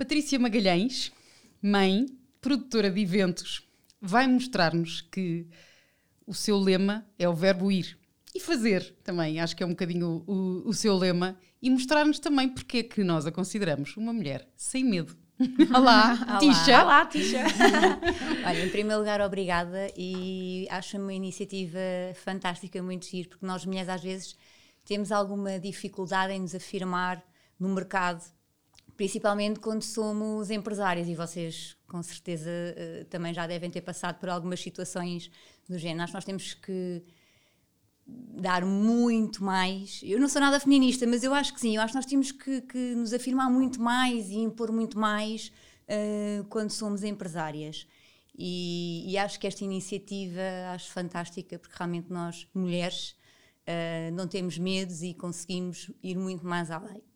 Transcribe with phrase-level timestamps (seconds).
[0.00, 1.12] Patrícia Magalhães,
[1.60, 2.06] mãe,
[2.40, 3.68] produtora de eventos,
[4.00, 5.46] vai mostrar-nos que
[6.26, 7.98] o seu lema é o verbo ir
[8.34, 12.18] e fazer também, acho que é um bocadinho o, o, o seu lema, e mostrar-nos
[12.18, 15.14] também porque é que nós a consideramos uma mulher sem medo.
[15.76, 16.82] Olá, Tisha.
[16.82, 17.44] Olá, Tisha.
[18.46, 21.78] Olha, em primeiro lugar, obrigada e acho uma iniciativa
[22.14, 24.34] fantástica, muito giro, porque nós mulheres às vezes
[24.82, 27.22] temos alguma dificuldade em nos afirmar
[27.58, 28.24] no mercado
[29.00, 34.28] principalmente quando somos empresárias e vocês com certeza eh, também já devem ter passado por
[34.28, 35.30] algumas situações
[35.66, 36.02] do género.
[36.02, 37.02] Acho que nós temos que
[38.06, 40.02] dar muito mais.
[40.04, 41.76] Eu não sou nada feminista, mas eu acho que sim.
[41.76, 45.50] Eu acho que nós temos que, que nos afirmar muito mais e impor muito mais
[45.88, 47.86] uh, quando somos empresárias.
[48.36, 50.42] E, e, acho que esta iniciativa
[50.74, 53.16] acho fantástica porque realmente nós mulheres
[53.66, 57.09] uh, não temos medos e conseguimos ir muito mais além.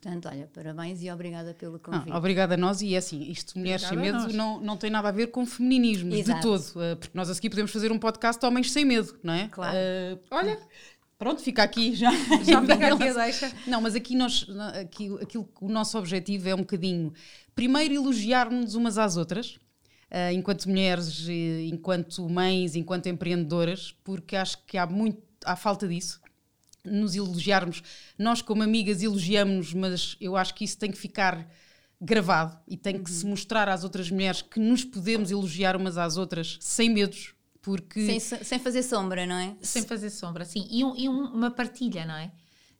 [0.00, 2.12] Portanto, olha, parabéns e obrigada pelo ah, convite.
[2.12, 4.90] Ah, obrigada a nós e é assim, isto Mulheres Obrigada Sem Medo não, não tem
[4.90, 7.98] nada a ver com feminismo de todo, uh, porque nós a seguir podemos fazer um
[7.98, 9.48] podcast Homens Sem Medo, não é?
[9.48, 9.76] Claro.
[9.76, 10.58] Uh, olha,
[11.18, 12.12] pronto, fica aqui já.
[12.46, 13.52] Já fica aqui a deixa.
[13.66, 14.46] Não, mas aqui nós,
[14.80, 17.12] aqui, aquilo, o nosso objetivo é um bocadinho,
[17.52, 19.56] primeiro elogiar-nos umas às outras,
[20.12, 26.20] uh, enquanto mulheres, enquanto mães, enquanto empreendedoras, porque acho que há muito, há falta disso
[26.90, 27.82] nos elogiarmos.
[28.18, 31.48] Nós, como amigas, elogiamos, mas eu acho que isso tem que ficar
[32.00, 33.30] gravado e tem que se uhum.
[33.30, 37.34] mostrar às outras mulheres que nos podemos elogiar umas às outras sem medos.
[37.60, 38.20] Porque...
[38.20, 39.56] Sem, sem fazer sombra, não é?
[39.60, 40.66] Sem fazer sombra, sim.
[40.70, 42.30] E, um, e um, uma partilha, não é?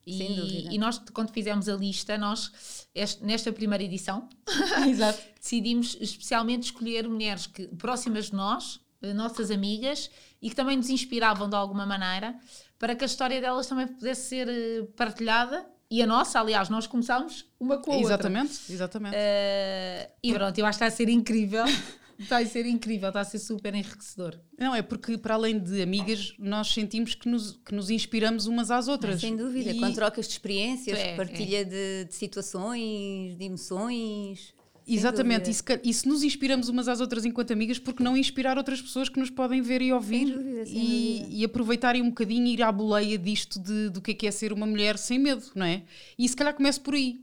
[0.08, 0.72] E, Sem dúvida.
[0.72, 2.50] E nós, quando fizemos a lista, nós,
[2.94, 4.26] este, nesta primeira edição,
[5.38, 10.10] decidimos especialmente escolher mulheres que, próximas de nós, eh, nossas amigas,
[10.40, 12.34] e que também nos inspiravam de alguma maneira,
[12.78, 16.86] para que a história delas também pudesse ser eh, partilhada e a nossa, aliás, nós
[16.86, 18.72] começámos uma com a exatamente, outra.
[18.74, 21.64] Exatamente, uh, E pronto, eu acho que está a ser incrível.
[22.18, 24.38] está a ser incrível, está a ser super enriquecedor.
[24.58, 28.70] Não, é porque para além de amigas, nós sentimos que nos, que nos inspiramos umas
[28.70, 29.20] às outras.
[29.20, 29.80] sem dúvida, e...
[29.80, 31.64] com trocas de experiências, é, partilha é.
[31.64, 34.54] De, de situações, de emoções.
[34.88, 38.56] Exatamente, e se, e se, nos inspiramos umas às outras enquanto amigas, porque não inspirar
[38.56, 42.54] outras pessoas que nos podem ver e ouvir dúvida, e, e, aproveitarem um bocadinho e
[42.54, 45.44] ir à boleia disto de, do que é, que é ser uma mulher sem medo,
[45.54, 45.82] não é?
[46.18, 47.20] E se calhar começo por aí.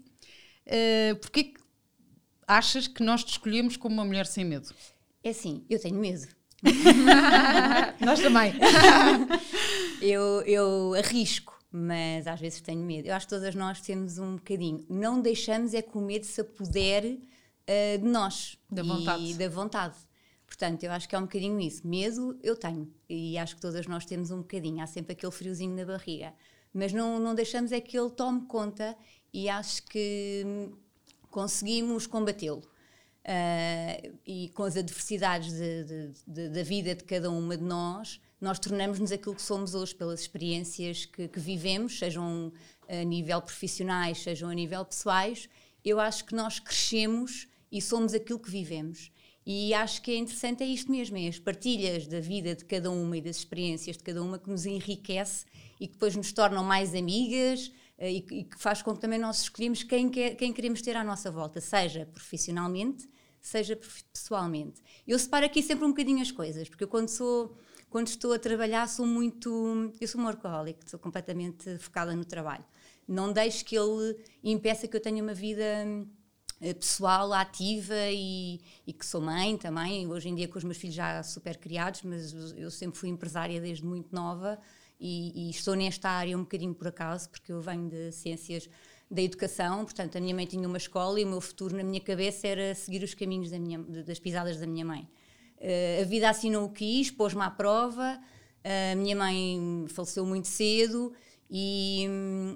[0.68, 1.60] Uh, Porquê que
[2.48, 4.70] achas que nós te escolhemos como uma mulher sem medo?
[5.24, 6.28] É assim, eu tenho medo.
[8.00, 8.54] nós também.
[10.02, 13.10] eu, eu arrisco mas às vezes tenho medo.
[13.10, 14.86] Eu acho que todas nós temos um bocadinho.
[14.90, 17.20] Não deixamos é que o medo se apodere
[17.70, 19.24] uh, de nós da vontade.
[19.24, 19.96] e da vontade.
[20.46, 21.86] Portanto, eu acho que é um bocadinho isso.
[21.88, 24.82] Medo eu tenho e acho que todas nós temos um bocadinho.
[24.82, 26.34] Há sempre aquele friozinho na barriga,
[26.74, 28.96] mas não, não deixamos é que ele tome conta
[29.34, 30.70] e acho que
[31.30, 32.64] conseguimos combatê-lo.
[33.28, 38.22] Uh, e com as adversidades de, de, de, da vida de cada uma de nós,
[38.40, 42.54] nós tornamos-nos aquilo que somos hoje pelas experiências que, que, vivemos, sejam
[42.88, 45.50] a nível profissionais, sejam a nível pessoais.
[45.84, 49.12] Eu acho que nós crescemos e somos aquilo que vivemos.
[49.46, 52.90] E acho que é interessante é isto mesmo, é as partilhas da vida de cada
[52.90, 55.46] uma e das experiências de cada uma que nos enriquece
[55.80, 59.42] e que depois nos tornam mais amigas eh, e, que faz com que também nós
[59.42, 63.08] escolhemos quem, quer, quem queremos ter à nossa volta, seja profissionalmente,
[63.40, 63.80] seja
[64.12, 64.82] pessoalmente.
[65.08, 67.56] Eu separo aqui sempre um bocadinho as coisas, porque eu quando sou
[67.88, 72.66] quando estou a trabalhar sou muito eu sou um workaholic, sou completamente focada no trabalho.
[73.08, 76.06] Não deixo que ele impeça que eu tenha uma vida eh,
[76.60, 80.08] pessoal, ativa e, e, que sou mãe também.
[80.08, 83.60] Hoje em dia com os meus filhos já super criados, mas eu sempre fui empresária
[83.60, 84.60] desde muito nova
[85.00, 88.70] e, e estou nesta área um bocadinho por acaso, porque eu venho de ciências
[89.10, 92.02] da educação, portanto a minha mãe tinha uma escola e o meu futuro na minha
[92.02, 95.08] cabeça era seguir os caminhos da minha, das pisadas da minha mãe.
[95.58, 98.20] Uh, a vida assim não o quis, pôs-me à prova,
[98.64, 101.14] a minha mãe faleceu muito cedo
[101.50, 102.08] e,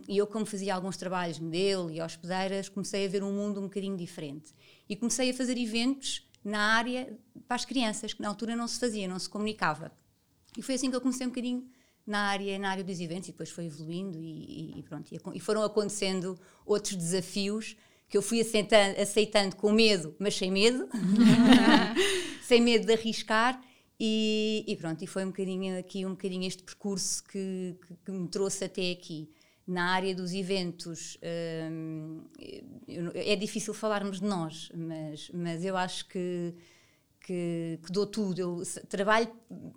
[0.08, 3.64] e, eu, como fazia alguns trabalhos modelo e hospedeiras, comecei a ver um mundo um
[3.64, 4.54] bocadinho diferente.
[4.88, 7.16] E comecei a fazer eventos na área
[7.48, 9.92] para as crianças, que na altura não se fazia, não se comunicava.
[10.58, 11.70] E foi assim que eu comecei um bocadinho
[12.06, 15.14] na área, na área dos eventos e depois foi evoluindo e, e pronto.
[15.34, 17.76] E foram acontecendo outros desafios
[18.08, 20.90] que eu fui aceitando, aceitando com medo, mas sem medo,
[22.42, 23.62] sem medo de arriscar
[24.00, 28.12] e, e, pronto, e foi um bocadinho aqui um bocadinho este percurso que, que, que
[28.12, 29.30] me trouxe até aqui.
[29.68, 31.18] Na área dos eventos,
[31.72, 32.24] hum,
[33.14, 36.56] é difícil falarmos de nós, mas, mas eu acho que,
[37.22, 38.40] que, que dou tudo.
[38.40, 39.30] Eu trabalho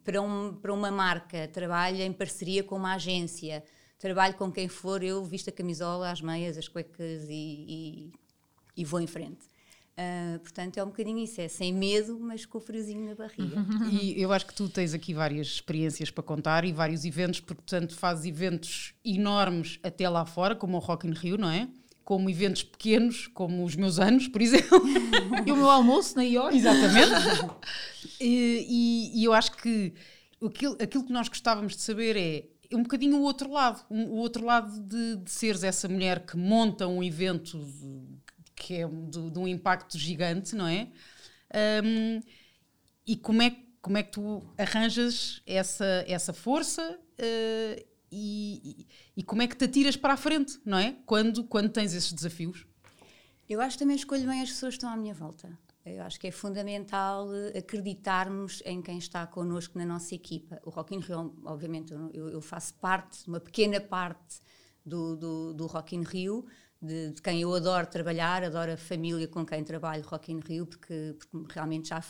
[0.02, 3.62] para, um, para uma marca, trabalho em parceria com uma agência,
[3.98, 7.32] trabalho com quem for, eu visto a camisola, as meias, as cuecas e,
[7.68, 8.12] e,
[8.78, 9.51] e vou em frente.
[9.92, 13.62] Uh, portanto, é um bocadinho isso, é sem medo, mas com o friozinho na barriga.
[13.92, 17.62] E eu acho que tu tens aqui várias experiências para contar e vários eventos, porque,
[17.62, 21.68] portanto, fazes eventos enormes até lá fora, como o Rock in Rio, não é?
[22.04, 24.80] Como eventos pequenos, como os meus anos, por exemplo.
[25.46, 26.54] e o meu almoço na IOR.
[26.54, 27.12] Exatamente.
[28.18, 28.66] e,
[29.14, 29.92] e, e, eu acho que
[30.42, 34.16] aquilo, aquilo que nós gostávamos de saber é um bocadinho o outro lado, um, o
[34.16, 37.58] outro lado de, de seres essa mulher que monta um evento
[38.62, 40.88] que é de, de um impacto gigante, não é?
[41.84, 42.20] Um,
[43.06, 48.86] e como é, como é que tu arranjas essa, essa força uh, e,
[49.16, 50.96] e, como é que te atiras para a frente, não é?
[51.04, 52.66] Quando, quando tens esses desafios?
[53.48, 55.58] Eu acho que também escolho bem as pessoas que estão à minha volta.
[55.84, 60.60] Eu acho que é fundamental acreditarmos em quem está connosco na nossa equipa.
[60.64, 64.40] O Rock in Rio, obviamente, eu, eu faço parte, uma pequena parte
[64.86, 66.46] do, do, do Rock in Rio,
[66.82, 70.66] de, de, quem eu adoro trabalhar, adoro a família com quem trabalho Rock in Rio,
[70.66, 72.02] porque, porque realmente já,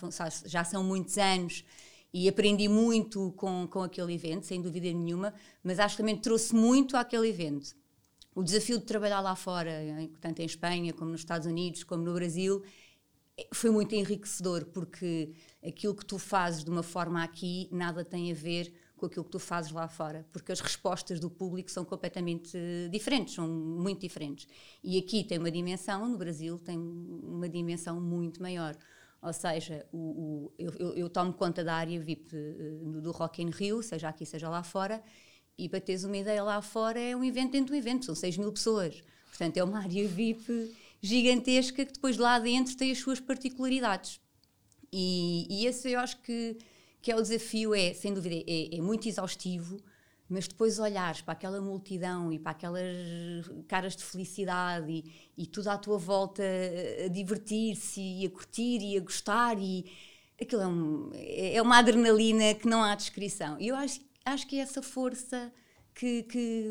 [0.46, 1.64] já são muitos anos
[2.12, 6.54] e aprendi muito com, com aquele evento, sem dúvida nenhuma, mas acho que também trouxe
[6.54, 7.74] muito àquele evento.
[8.34, 9.70] O desafio de trabalhar lá fora,
[10.20, 12.62] tanto em Espanha, como nos Estados Unidos, como no Brasil,
[13.52, 15.32] foi muito enriquecedor, porque
[15.62, 18.72] aquilo que tu fazes de uma forma aqui nada tem a ver
[19.02, 22.56] com aquilo que tu fazes lá fora, porque as respostas do público são completamente
[22.88, 24.46] diferentes, são muito diferentes.
[24.82, 28.76] E aqui tem uma dimensão, no Brasil tem uma dimensão muito maior.
[29.20, 33.50] Ou seja, o, o, eu, eu, tomo conta da área VIP uh, do Rock in
[33.50, 35.02] Rio, seja aqui, seja lá fora,
[35.58, 38.38] e para teres uma ideia, lá fora é um evento dentro do evento, são 6
[38.38, 39.02] mil pessoas.
[39.26, 44.20] Portanto, é uma área VIP gigantesca que depois lá dentro tem as suas particularidades.
[44.92, 46.56] E, e esse eu acho que
[47.02, 49.76] que é o desafio, é, sem dúvida, é, é muito exaustivo,
[50.28, 55.04] mas depois olhares para aquela multidão e para aquelas caras de felicidade e,
[55.36, 59.84] e tudo à tua volta a, divertir-se e a curtir e a gostar e
[60.40, 63.60] aquilo é, um, é, uma adrenalina que não há descrição.
[63.60, 65.52] E eu acho, acho que é essa força
[65.94, 66.70] que, que,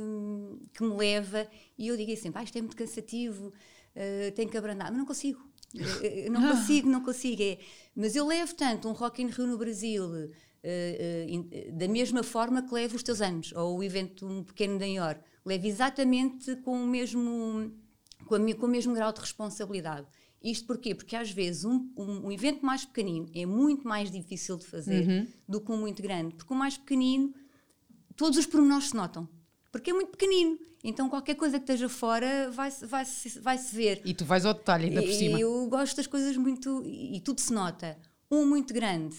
[0.73, 1.47] que me leva
[1.77, 5.05] e eu digo assim, ah, isto é muito cansativo, uh, tenho que abrandar, mas não
[5.05, 5.50] consigo.
[5.73, 7.41] Eu não consigo, não consigo.
[7.41, 7.57] É,
[7.95, 12.61] mas eu levo tanto um Rock in Rio no Brasil uh, uh, da mesma forma
[12.61, 15.21] que levo os teus anos, ou o evento um pequeno da York.
[15.45, 17.71] Levo exatamente com o mesmo,
[18.25, 20.07] com, a, com o mesmo grau de responsabilidade.
[20.43, 20.95] Isto porquê?
[20.95, 25.07] Porque às vezes um, um, um, evento mais pequenino é muito mais difícil de fazer
[25.07, 25.27] uhum.
[25.47, 26.35] do que um muito grande.
[26.35, 27.33] Porque o mais pequenino,
[28.15, 29.29] todos os pormenores se notam.
[29.71, 30.59] Porque é muito pequenino.
[30.83, 34.01] Então qualquer coisa que esteja fora vai-se vai -se, vai -se ver.
[34.03, 35.39] E tu vais ao detalhe ainda por cima.
[35.39, 36.83] Eu gosto das coisas muito.
[36.85, 37.97] E tudo se nota.
[38.29, 39.17] Um muito grande,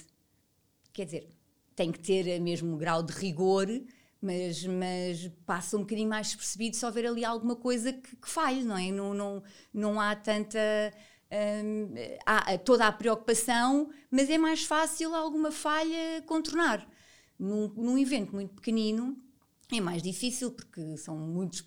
[0.93, 1.29] quer dizer,
[1.77, 3.69] tem que ter mesmo grau de rigor,
[4.21, 8.63] mas, mas passa um bocadinho mais despercebido se houver ali alguma coisa que, que falhe,
[8.65, 8.91] não é?
[8.91, 10.59] Não, não, não há tanta.
[11.65, 11.95] Hum,
[12.27, 16.87] há toda a preocupação, mas é mais fácil alguma falha contornar.
[17.39, 19.17] Num, num evento muito pequenino,
[19.79, 21.65] é mais difícil porque são muitos.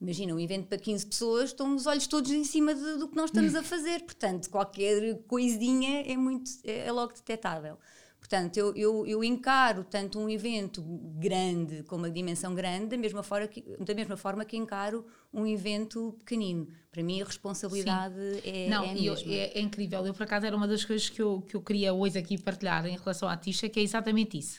[0.00, 3.16] Imagina, um evento para 15 pessoas, estão os olhos todos em cima de, do que
[3.16, 4.02] nós estamos a fazer.
[4.02, 7.78] Portanto, qualquer coisinha é, muito, é, é logo detectável.
[8.24, 10.82] Portanto, eu, eu, eu, encaro tanto um evento
[11.18, 15.46] grande com uma dimensão grande da mesma, forma que, da mesma forma que encaro um
[15.46, 16.66] evento pequenino.
[16.90, 18.98] Para mim, a responsabilidade é, Não, é.
[18.98, 20.06] Eu, é, é, incrível.
[20.06, 22.86] Eu, por acaso, era uma das coisas que eu, que eu queria hoje aqui partilhar
[22.86, 24.58] em relação à Tisha, que é exatamente isso.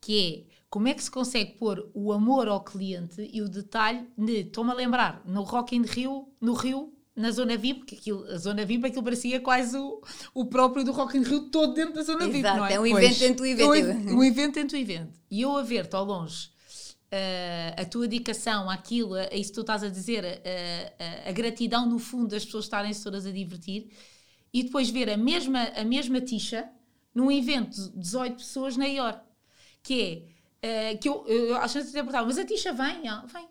[0.00, 4.08] Que é como é que se consegue pôr o amor ao cliente e o detalhe
[4.18, 8.24] de, estou-me a lembrar, no Rock in Rio, no Rio, na zona VIP, porque aquilo,
[8.24, 10.02] a zona VIP aquilo parecia quase o,
[10.34, 12.72] o próprio do Rock in Rio todo dentro da zona Exato, VIP, não é?
[12.72, 14.10] é um evento dentro do evento.
[14.10, 15.12] Um, um evento dentro do evento.
[15.30, 19.54] E eu a ver-te ao longe, uh, a tua dedicação àquilo, a, a isso que
[19.54, 23.30] tu estás a dizer, a, a, a, gratidão no fundo das pessoas estarem-se todas a
[23.30, 23.92] divertir,
[24.52, 26.68] e depois ver a mesma, a mesma tixa
[27.14, 29.20] num evento de 18 pessoas na IOR,
[29.80, 30.33] que é
[30.64, 33.08] uh, que eu, eu às vezes até perguntava, mas a Tisha vem?
[33.08, 33.46] Ah, vem.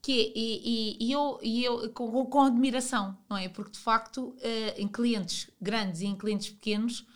[0.00, 3.48] Que é, e, e, e, eu, e eu com, com, admiração, não é?
[3.48, 4.36] Porque de facto, uh,
[4.76, 7.06] em clientes grandes e em clientes pequenos,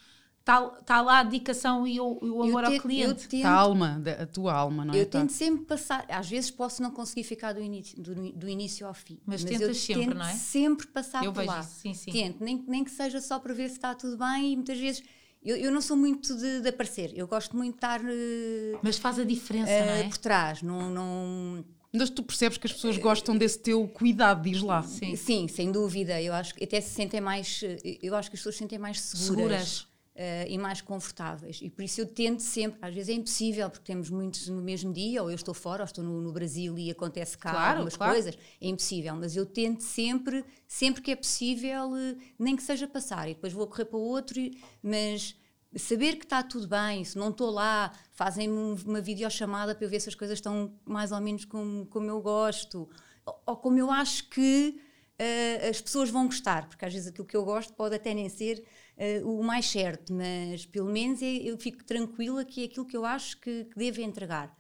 [0.47, 3.29] está tá lá a dedicação e o, o amor tento, ao cliente.
[3.29, 5.01] Tento, a alma, a tua alma, não é?
[5.01, 8.87] Eu tento sempre passar, às vezes posso não conseguir ficar do início, do, do início
[8.87, 9.19] ao fim.
[9.27, 10.33] Mas, mas tentas sempre, não é?
[10.33, 11.61] sempre passar eu por vejo lá.
[11.61, 12.13] Isso, sim, sim.
[12.13, 15.03] Tento, nem, nem que seja só para ver se está tudo bem e muitas vezes
[15.47, 18.01] eu, eu não sou muito de, de, aparecer, eu gosto muito de estar.
[18.01, 20.03] Uh, Mas faz a diferença, uh, não é?
[20.09, 20.91] Por trás, não.
[20.91, 24.83] não mas tu percebes que as pessoas gostam desse teu cuidado, diz lá.
[24.83, 26.21] Sim, Sim sem dúvida.
[26.21, 27.63] Eu acho que até se sentem mais.
[28.03, 29.27] Eu acho que as pessoas se sentem mais seguras.
[29.27, 29.89] seguras.
[30.17, 31.61] Uh, e mais confortáveis.
[31.61, 34.91] E por isso eu tento sempre, às vezes é impossível, porque temos muitos no mesmo
[34.91, 37.99] dia, ou eu estou fora, ou estou no, no Brasil e acontece cá claro, algumas
[37.99, 38.15] claro.
[38.15, 39.15] coisas, é impossível.
[39.15, 43.53] Mas eu tento sempre, sempre que é possível, uh, nem que seja passar, e depois
[43.53, 44.41] vou correr para o outro,
[44.83, 45.37] mas
[45.77, 50.01] saber que está tudo bem, se não estou lá, fazem-me uma videochamada para eu ver
[50.01, 52.89] se as coisas estão mais ou menos como, como eu gosto,
[53.25, 54.81] ou, ou como eu acho que
[55.21, 58.29] uh, as pessoas vão gostar, porque às vezes aquilo que eu gosto pode até nem
[58.29, 58.65] ser
[58.97, 62.97] uh, o mais certo, mas pelo menos é, eu fico tranquila que é aquilo que
[62.97, 64.57] eu acho que, que devo entregar.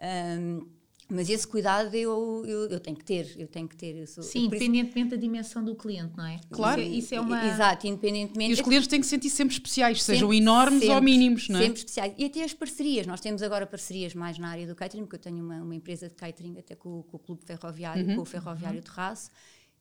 [0.00, 0.66] Um,
[1.10, 4.06] mas esse cuidado eu, eu, eu, tenho que ter, eu tenho que ter.
[4.06, 6.38] Sou, Sim, independentemente da dimensão do cliente, não é?
[6.50, 6.80] Claro.
[6.80, 7.48] Isso, isso é uma...
[7.48, 8.50] Exato, independentemente...
[8.50, 11.48] E os clientes têm que se sentir sempre especiais, sempre, sejam enormes sempre, ou mínimos,
[11.48, 11.62] não é?
[11.64, 12.14] Sempre especiais.
[12.16, 15.20] E até as parcerias, nós temos agora parcerias mais na área do catering, porque eu
[15.20, 18.16] tenho uma, uma empresa de catering até com, com o Clube Ferroviário, uhum.
[18.16, 18.84] com o Ferroviário uhum.
[18.84, 19.30] Terraço,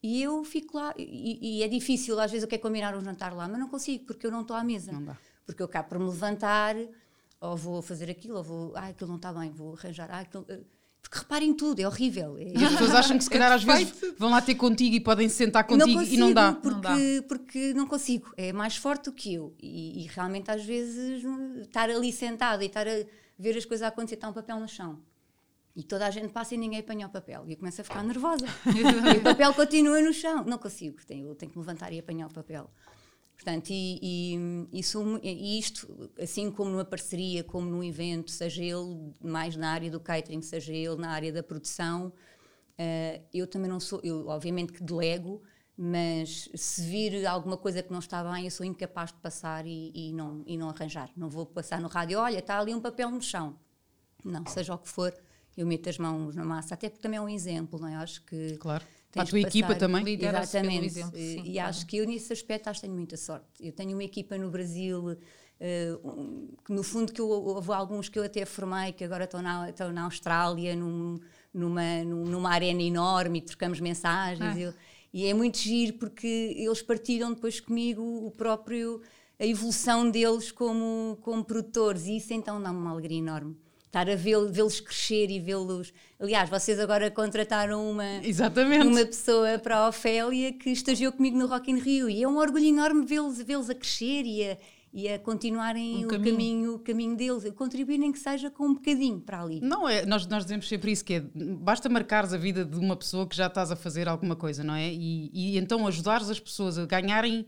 [0.01, 3.33] e eu fico lá, e, e, é difícil, às vezes eu quero combinar um jantar
[3.33, 4.91] lá, mas não consigo, porque eu não estou à mesa.
[4.91, 5.17] Não dá.
[5.45, 6.75] Porque eu acabo por me levantar,
[7.41, 10.45] ou vou fazer aquilo, ou vou, ah, aquilo não está bem, vou arranjar, ah, aquilo...
[10.47, 10.61] Eh,
[11.01, 12.37] porque reparem tudo, é horrível.
[12.37, 12.53] É...
[12.55, 15.27] E as pessoas acham que se calhar às vezes vão lá ter contigo e podem
[15.27, 16.53] sentar contigo consigo, e não dá.
[16.53, 17.23] Porque, não dá.
[17.27, 19.53] porque não consigo, é mais forte do que eu.
[19.61, 21.23] E, e realmente às vezes
[21.61, 23.05] estar ali sentado e estar a
[23.37, 24.99] ver as coisas a acontecer, está um papel no chão
[25.79, 27.45] e toda a gente passa e ninguém apanha o papel.
[27.47, 28.45] E eu começo a ficar nervosa.
[29.15, 30.43] e o papel continua no chão.
[30.43, 32.69] Não consigo, tenho, tenho que levantar e apanhar o papel.
[33.33, 33.97] Portanto, e,
[34.73, 39.71] e, isso, e isto, assim como numa parceria, como num evento, seja ele mais na
[39.71, 44.27] área do catering, seja ele na área da produção, uh, eu também não sou, eu
[44.27, 45.41] obviamente que delego,
[45.77, 49.93] mas se vir alguma coisa que não está bem, eu sou incapaz de passar e,
[49.95, 51.09] e, não, e não arranjar.
[51.15, 53.57] Não vou passar no rádio, olha, está ali um papel no chão.
[54.25, 55.13] Não, seja o que for,
[55.59, 57.95] eu meto as mãos na massa, até porque também é um exemplo, não é?
[57.95, 58.55] Acho que.
[58.57, 58.83] Claro.
[59.11, 60.07] Para a tua equipa também?
[60.07, 60.85] Exatamente.
[60.85, 61.69] Exemplo, sim, e claro.
[61.69, 63.45] acho que eu, nesse aspecto, acho que tenho muita sorte.
[63.59, 68.19] Eu tenho uma equipa no Brasil, uh, que no fundo, que eu, houve alguns que
[68.19, 71.19] eu até formei, que agora estão na, estão na Austrália, num,
[71.51, 74.55] numa, numa arena enorme, e trocamos mensagens.
[74.55, 74.59] Ah.
[74.59, 74.73] Eu,
[75.11, 79.01] e é muito giro porque eles partilham depois comigo o próprio
[79.39, 83.57] a evolução deles como, como produtores e isso então dá-me uma alegria enorme
[83.89, 85.91] estar a vê-los crescer e vê-los.
[86.19, 88.85] Aliás, vocês agora contrataram uma, Exatamente.
[88.85, 92.37] uma pessoa para a Ofélia que estagiou comigo no Rock in Rio e é um
[92.37, 94.57] orgulho enorme vê-los vê a crescer e a,
[94.93, 96.31] e a continuarem um o caminho.
[96.31, 99.59] caminho, o caminho deles, contribuir nem que seja com um bocadinho para ali.
[99.59, 101.23] Não, é, nós, nós dizemos sempre isso, que é,
[101.59, 104.75] basta marcares a vida de uma pessoa que já estás a fazer alguma coisa, não
[104.75, 104.87] é?
[104.93, 107.43] E, e então ajudares as pessoas a ganharem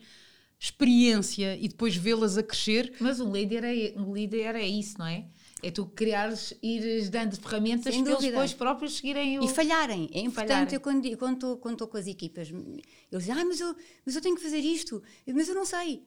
[0.59, 2.93] experiência e depois vê-las a crescer.
[2.99, 5.25] Mas um líder é, um líder é isso, não é?
[5.63, 9.43] É tu criares, ires dando ferramentas para eles depois próprios seguirem o...
[9.43, 10.09] E falharem.
[10.11, 10.73] É importante, falharem.
[10.73, 13.75] eu quando, quando, estou, quando estou com as equipas, eles dizem, ah, mas eu,
[14.05, 16.03] mas eu tenho que fazer isto, mas eu não sei.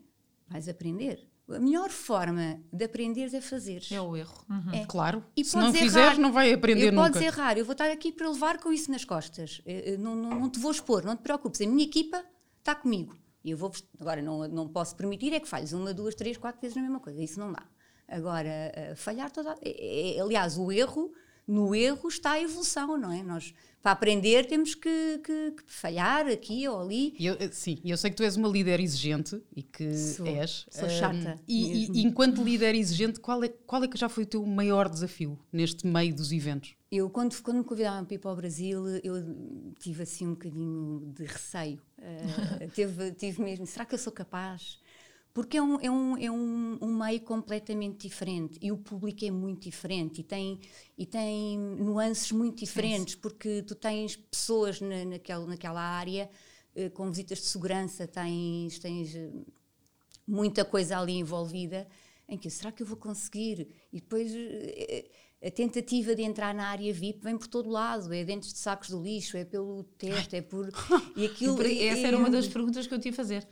[0.49, 1.29] Vais aprender.
[1.49, 3.83] A melhor forma de aprender é fazer.
[3.91, 4.45] É o erro.
[4.49, 4.73] Uhum.
[4.73, 4.87] É.
[4.87, 5.23] Claro.
[5.37, 7.13] E Se não fizeres, não vai aprender eu nunca.
[7.13, 7.59] Podes errar.
[7.59, 9.61] Eu vou estar aqui para levar com isso nas costas.
[9.99, 11.61] Não, não, não te vou expor, não te preocupes.
[11.61, 12.25] A minha equipa
[12.59, 13.15] está comigo.
[13.45, 13.71] E eu vou...
[14.01, 16.99] Agora, não, não posso permitir é que falhes uma, duas, três, quatro vezes na mesma
[16.99, 17.23] coisa.
[17.23, 17.63] Isso não dá.
[18.09, 19.57] Agora, falhar toda.
[19.63, 21.13] É, é, aliás, o erro,
[21.47, 23.23] no erro está a evolução, não é?
[23.23, 27.15] Nós, para aprender, temos que, que, que falhar aqui ou ali.
[27.21, 30.67] Eu, eh, sim, eu sei que tu és uma líder exigente e que sou, és.
[30.71, 31.35] Sou chata.
[31.35, 34.45] Um, e, e, enquanto líder exigente, qual é, qual é que já foi o teu
[34.47, 36.75] maior desafio neste meio dos eventos?
[36.91, 39.15] Eu, quando, quando me convidavam para ir para o Brasil, eu
[39.81, 41.83] tive assim um bocadinho de receio.
[41.99, 44.79] Uh, tive, tive mesmo, será que eu sou capaz?
[45.35, 49.33] Porque é um, é um, é um, um, meio completamente diferente e o público é
[49.33, 50.61] muito diferente e tem,
[50.97, 56.31] e tem nuances muito diferentes, sim, porque tu tens pessoas na, naquela, naquela área
[56.77, 59.29] eh, com visitas de segurança, tens, tens eh,
[60.25, 61.89] muita coisa ali envolvida
[62.29, 63.69] em que será que eu vou conseguir?
[63.93, 65.11] E depois eh,
[65.45, 68.89] a tentativa de entrar na área VIP vem por todo lado, é dentro de sacos
[68.89, 70.69] do lixo, é pelo teto, é por.
[71.17, 73.47] E aquilo, Essa era uma das perguntas que eu tinha a fazer.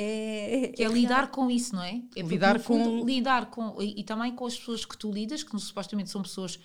[0.00, 2.00] É, que é, é lidar com isso, não é?
[2.14, 5.42] é lidar fundo, com lidar com e, e, também com as pessoas que tu lidas,
[5.42, 6.56] que supostamente são pessoas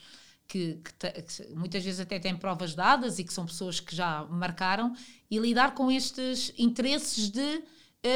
[0.47, 3.95] que, que, te, que, muitas vezes até têm provas dadas e que são pessoas que
[3.95, 4.93] já marcaram
[5.31, 7.63] e lidar com estes interesses de uh,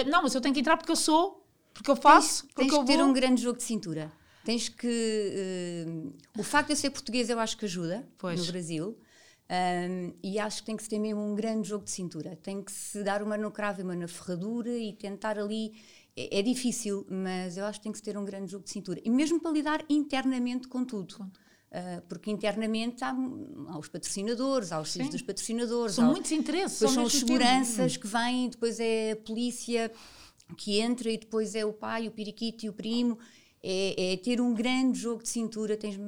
[0.07, 1.43] não, mas eu tenho que entrar porque eu sou,
[1.73, 4.11] porque eu faço, tens, porque tens eu que ter um grande jogo de cintura.
[4.45, 8.39] Tens que uh, o facto de eu ser português eu acho que ajuda pois.
[8.39, 8.95] no Brasil
[9.49, 12.35] um, e acho que tem que se ter mesmo um grande jogo de cintura.
[12.35, 15.73] Tem que se dar uma no cravo e uma na ferradura e tentar ali.
[16.15, 18.71] É, é, difícil, mas eu acho que tem que se ter um grande jogo de
[18.71, 18.99] cintura.
[19.05, 21.13] E mesmo para lidar internamente com tudo.
[21.69, 25.95] Uh, porque internamente há, há, os patrocinadores, há os filhos dos patrocinadores.
[25.95, 26.79] São há, muitos interesses.
[26.79, 29.91] Depois são os seguranças que vêm, depois é a polícia.
[30.57, 33.17] que entra e depois é o pai, o periquito e o primo.
[33.61, 35.77] É, é ter um grande jogo de cintura.
[35.77, 35.99] Tens,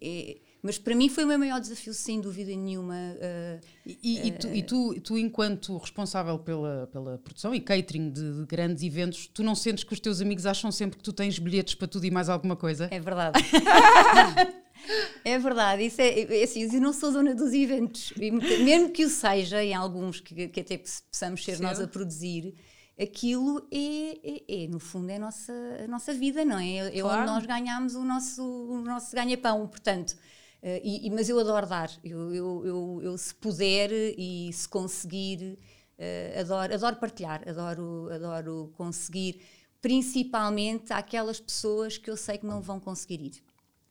[0.00, 2.94] é, mas para mim foi o meu maior desafio, sem dúvida nenhuma.
[2.94, 8.40] Uh, e, e, tu, e tu, tu, enquanto responsável pela, pela produção e catering de,
[8.40, 11.38] de, grandes eventos, tu não sentes que os teus amigos acham sempre que tu tens
[11.38, 12.88] bilhetes para tudo e mais alguma coisa?
[12.90, 13.38] É verdade.
[15.24, 19.08] é verdade, isso é, é assim, eu não sou dona dos eventos, mesmo que o
[19.08, 21.62] seja, em alguns que, que até possamos ser Sim.
[21.62, 22.54] nós a produzir,
[23.00, 25.52] aquilo é, é, é, no fundo, é a nossa,
[25.84, 26.78] a nossa vida, não é?
[26.78, 27.22] É claro.
[27.22, 30.16] onde nós ganhamos o nosso, o nosso ganha-pão, portanto.
[30.62, 35.56] Uh, e, mas eu adoro dar, eu, eu, eu, eu se puder e se conseguir,
[35.96, 39.40] uh, adoro, adoro partilhar, adoro, adoro conseguir,
[39.80, 43.42] principalmente aquelas pessoas que eu sei que não vão conseguir ir.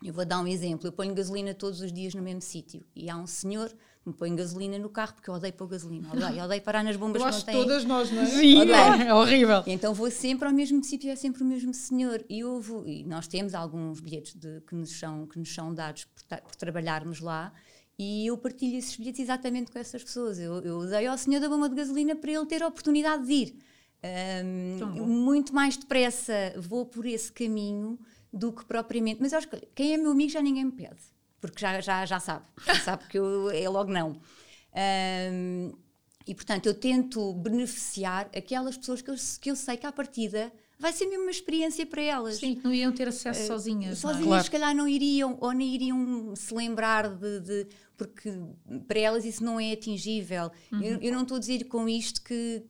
[0.04, 3.10] Eu vou dar um exemplo, eu ponho gasolina todos os dias no mesmo sítio e
[3.10, 3.74] há um senhor
[4.08, 6.10] me põe gasolina no carro porque eu odeio pôr gasolina.
[6.12, 8.26] Odeio, odeio parar nas bombas eu que todas nós, não é?
[8.26, 8.72] Sim,
[9.06, 9.64] é horrível.
[9.68, 12.24] Então vou sempre ao mesmo sítio, é sempre o mesmo senhor.
[12.30, 16.06] E, vou, e nós temos alguns bilhetes de, que, nos são, que nos são dados
[16.06, 17.52] por, por, trabalharmos lá
[18.00, 20.40] e eu partilho esses bilhetes exatamente com essas pessoas.
[20.40, 23.34] Eu, eu odeio ao senhor da bomba de gasolina para ele ter a oportunidade de
[23.34, 23.56] ir.
[24.46, 28.00] Um, muito mais depressa vou por esse caminho
[28.32, 29.22] do que propriamente.
[29.22, 32.20] Mas acho que quem é meu amigo já ninguém me pede porque já, já, já
[32.20, 34.20] sabe, já sabe que eu, é logo não.
[35.32, 35.72] Um,
[36.26, 40.52] e portanto eu tento beneficiar aquelas pessoas que eu, que eu sei que à partida
[40.80, 42.36] vai ser mesmo uma experiência para elas.
[42.38, 43.98] Sim, que não iam ter acesso uh, sozinhas.
[43.98, 44.44] Sozinhas, claro.
[44.44, 47.68] se calhar não iriam, ou nem iriam se lembrar de, de
[47.98, 48.32] porque
[48.88, 50.52] para elas isso não é atingível.
[50.72, 50.82] Uhum.
[50.82, 52.64] Eu, eu, não estou a dizer com isto que,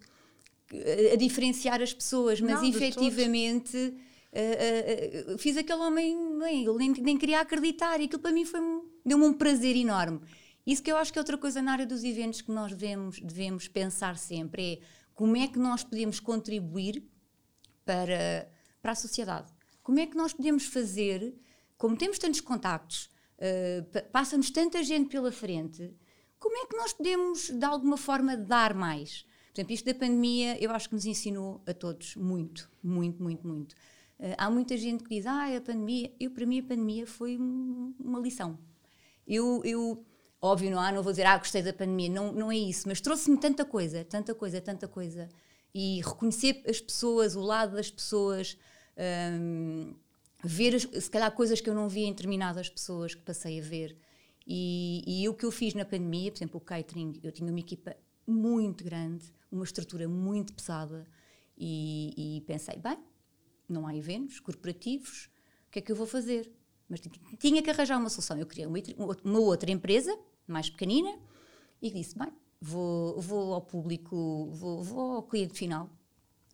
[0.68, 3.94] que a diferenciar as pessoas, mas não, efetivamente
[4.38, 8.46] Uh, uh, fiz aquele homem, bem, ele nem, nem, queria acreditar, e aquilo para mim
[8.46, 8.60] foi
[9.04, 10.22] deu-me um prazer enorme.
[10.66, 13.20] Isso que eu acho que é outra coisa na área dos eventos que nós devemos,
[13.20, 14.80] devemos pensar sempre é
[15.16, 17.04] como é que nós podemos contribuir
[17.84, 19.52] para, para a sociedade.
[19.82, 21.34] Como é que nós podemos fazer,
[21.78, 25.96] como temos tantos contactos, uh, passa-nos tanta gente pela frente,
[26.38, 29.26] como é que nós podemos, de alguma forma, dar mais?
[29.52, 33.48] Por exemplo, isto da pandemia, eu acho que nos ensinou a todos muito, muito, muito,
[33.48, 33.76] muito.
[34.20, 37.38] Uh, há muita gente que diz, ah, a pandemia, eu para mim a pandemia foi
[37.38, 38.58] um, uma lição.
[39.28, 40.06] Eu, eu,
[40.42, 43.00] óbvio, não há, não vou dizer, ah, gostei da pandemia, não, não é isso, mas
[43.02, 45.30] trouxe-me tanta coisa, tanta coisa, tanta coisa.
[45.74, 48.58] E reconhecer as pessoas, o lado das pessoas,
[49.40, 49.94] um,
[50.44, 53.64] ver as, se calhar coisas que eu não via em determinadas pessoas que passei a
[53.64, 53.96] ver.
[54.48, 57.60] E, e o que eu fiz na pandemia, por exemplo, o catering, eu tinha uma
[57.60, 61.06] equipa muito grande, uma estrutura muito pesada,
[61.58, 62.98] e, e pensei, bem,
[63.68, 65.30] não há eventos corporativos,
[65.68, 66.52] o que é que eu vou fazer?
[66.90, 67.02] Mas
[67.38, 68.38] tinha que arranjar uma solução.
[68.38, 68.80] Eu criei uma,
[69.24, 71.18] uma outra empresa, mais pequenina,
[71.82, 75.90] e disse: bem, vou, vou ao público, vou, vou ao cliente final,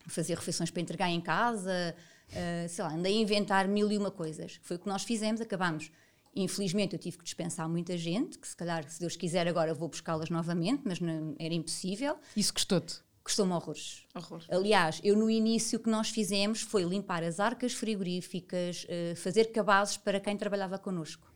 [0.07, 1.95] fazer refeições para entregar em casa,
[2.29, 4.59] uh, sei lá, andei a inventar mil e uma coisas.
[4.63, 5.91] Foi o que nós fizemos, acabámos.
[6.35, 9.87] Infelizmente eu tive que dispensar muita gente, que se calhar, se Deus quiser, agora vou
[9.87, 12.17] buscá-las novamente, mas não, era impossível.
[12.35, 13.01] Isso custou-te?
[13.23, 14.05] Custou-me horrores.
[14.49, 19.51] Aliás, eu no início o que nós fizemos foi limpar as arcas frigoríficas, uh, fazer
[19.51, 21.31] cabazes para quem trabalhava connosco.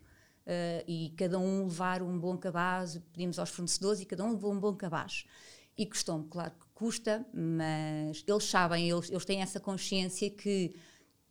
[0.45, 4.51] Uh, e cada um levar um bom cabaz, pedimos aos fornecedores e cada um levou
[4.51, 5.25] um bom cabaz.
[5.77, 10.75] E custou-me, claro que custa, mas eles sabem, eles, eles têm essa consciência que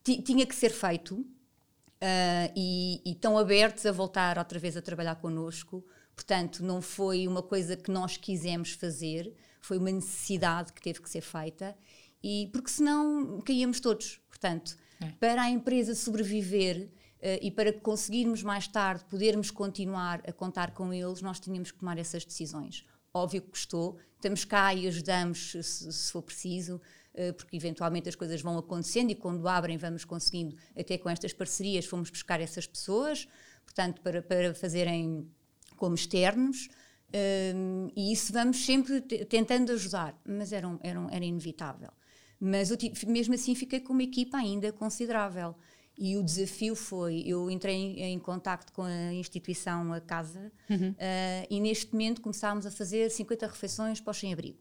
[0.05, 5.17] tinha que ser feito uh, e, e estão abertos a voltar outra vez a trabalhar
[5.17, 5.85] connosco.
[6.15, 9.35] Portanto, não foi uma coisa que nós quisemos fazer,
[9.67, 11.77] foi uma necessidade que teve que ser feita,
[12.23, 14.21] e porque senão caíamos todos.
[14.29, 15.11] Portanto, é.
[15.19, 20.93] para a empresa sobreviver uh, e para conseguirmos mais tarde podermos continuar a contar com
[20.93, 22.85] eles, nós tínhamos que tomar essas decisões.
[23.13, 26.81] Óbvio que custou, estamos cá e ajudamos se, se for preciso,
[27.15, 31.33] uh, porque eventualmente as coisas vão acontecendo e quando abrem vamos conseguindo, até com estas
[31.33, 33.27] parcerias, fomos buscar essas pessoas,
[33.65, 35.29] portanto, para, para fazerem
[35.77, 36.69] como externos.
[37.15, 41.91] Um, e isso vamos sempre tentando ajudar, mas era, um, era, um, era inevitável.
[42.39, 45.55] Mas eu, mesmo assim fiquei com uma equipa ainda considerável.
[45.99, 50.91] E o desafio foi, eu entrei em, em contacto com a instituição, a casa, uhum.
[50.91, 54.59] uh, e neste momento começámos a fazer 50 refeições para os sem-abrigo.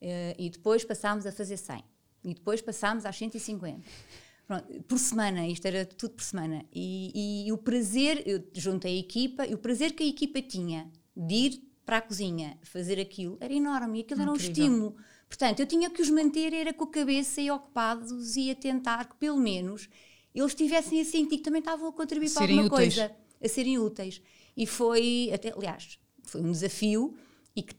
[0.00, 1.84] Uh, e depois passámos a fazer 100.
[2.24, 3.82] E depois passámos às 150.
[4.46, 6.64] Pronto, por semana, isto era tudo por semana.
[6.72, 10.40] E, e, e o prazer, eu juntei a equipa, e o prazer que a equipa
[10.40, 14.22] tinha de ir para a cozinha fazer aquilo era enorme e aquilo Incrível.
[14.22, 14.96] era um estímulo.
[15.28, 19.08] Portanto, eu tinha que os manter era com a cabeça e ocupados e a tentar
[19.08, 19.88] que pelo menos
[20.34, 22.94] eles tivessem a sentir que também estavam a contribuir para alguma úteis.
[22.94, 24.20] coisa, a serem úteis.
[24.56, 27.16] E foi, até, aliás, foi um desafio
[27.54, 27.74] e que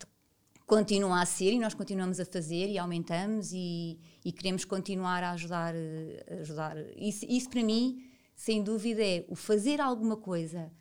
[0.65, 5.31] continua a ser e nós continuamos a fazer e aumentamos e, e queremos continuar a
[5.31, 5.73] ajudar.
[5.75, 6.75] A ajudar.
[6.97, 8.03] Isso, isso, para mim,
[8.35, 10.71] sem dúvida, é o fazer alguma coisa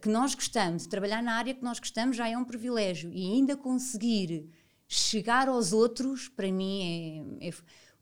[0.00, 3.56] que nós gostamos, trabalhar na área que nós gostamos já é um privilégio e ainda
[3.56, 4.50] conseguir
[4.88, 7.54] chegar aos outros, para mim, é, é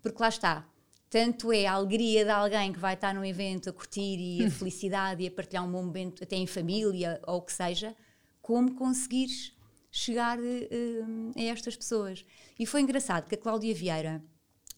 [0.02, 0.68] porque lá está.
[1.08, 4.50] Tanto é a alegria de alguém que vai estar num evento a curtir e a
[4.50, 7.94] felicidade e a partilhar um bom momento, até em família ou o que seja,
[8.42, 9.54] como conseguires
[9.90, 12.24] chegar uh, a estas pessoas.
[12.58, 14.22] E foi engraçado que a Cláudia Vieira,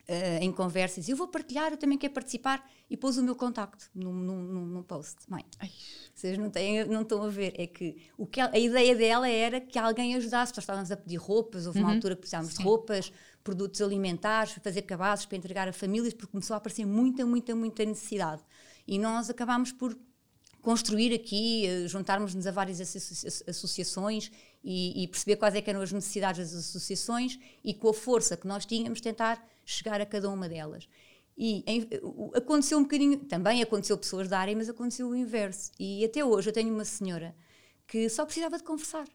[0.08, 3.90] uh, em conversas, eu vou partilhar, eu também quero participar, e pôs o meu contacto
[3.94, 5.16] num, num, num post.
[5.28, 5.44] Mãe,
[6.14, 9.60] vocês não, têm, não estão a ver, é que, o que a ideia dela era
[9.60, 11.94] que alguém ajudasse, nós estávamos a pedir roupas, houve uma uhum.
[11.94, 12.58] altura que precisávamos Sim.
[12.58, 17.24] de roupas, produtos alimentares, fazer cabazes para entregar a famílias, porque começou a aparecer muita,
[17.24, 18.42] muita, muita necessidade.
[18.86, 19.96] E nós acabámos por
[20.66, 24.32] construir aqui, eh, juntarmos-nos a várias associações
[24.64, 28.48] e, e, perceber quais é eram as necessidades das associações e com a força que
[28.48, 30.88] nós tínhamos tentar chegar a cada uma delas.
[31.36, 31.86] E em,
[32.34, 35.70] aconteceu um bocadinho, também aconteceu pessoas da área, mas aconteceu o inverso.
[35.78, 37.36] E até hoje eu tenho uma senhora
[37.86, 39.06] que só precisava de conversar.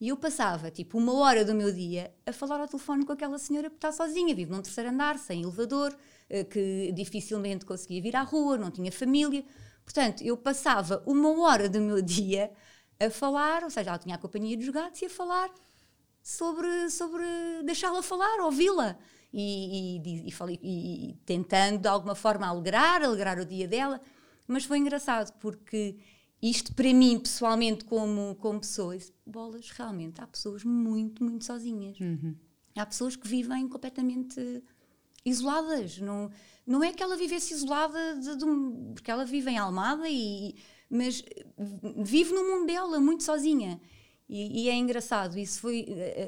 [0.00, 3.38] E eu passava tipo uma hora do meu dia a falar ao telefone com aquela
[3.38, 5.96] senhora que está sozinha, vive num terceiro andar, sem elevador,
[6.28, 9.42] eh, que dificilmente conseguia vir à rua, não tinha família.
[9.82, 12.52] Portanto, eu passava uma hora do meu dia
[13.00, 15.50] a falar, ou seja, ela tinha a companhia dos gatos e a falar
[16.22, 17.24] sobre, sobre
[17.64, 18.98] deixá-la falar, ouvi-la.
[19.32, 24.00] E, e, e, e, tentando de alguma forma alegrar, alegrar o dia dela.
[24.46, 25.96] Mas foi engraçado porque
[26.40, 31.98] isto para mim, pessoalmente, como, como pessoa, bolas, realmente há pessoas muito, muito sozinhas.
[31.98, 32.34] Uhum.
[32.76, 34.62] Há pessoas que vivem completamente
[35.24, 35.98] isoladas.
[35.98, 36.30] Não,
[36.66, 40.54] não é que ela vivesse isolada, de, de um, porque ela vive em Almada, e,
[40.88, 41.24] mas
[41.96, 43.80] vive no mundo dela, muito sozinha.
[44.28, 45.86] E, e é engraçado, isso foi.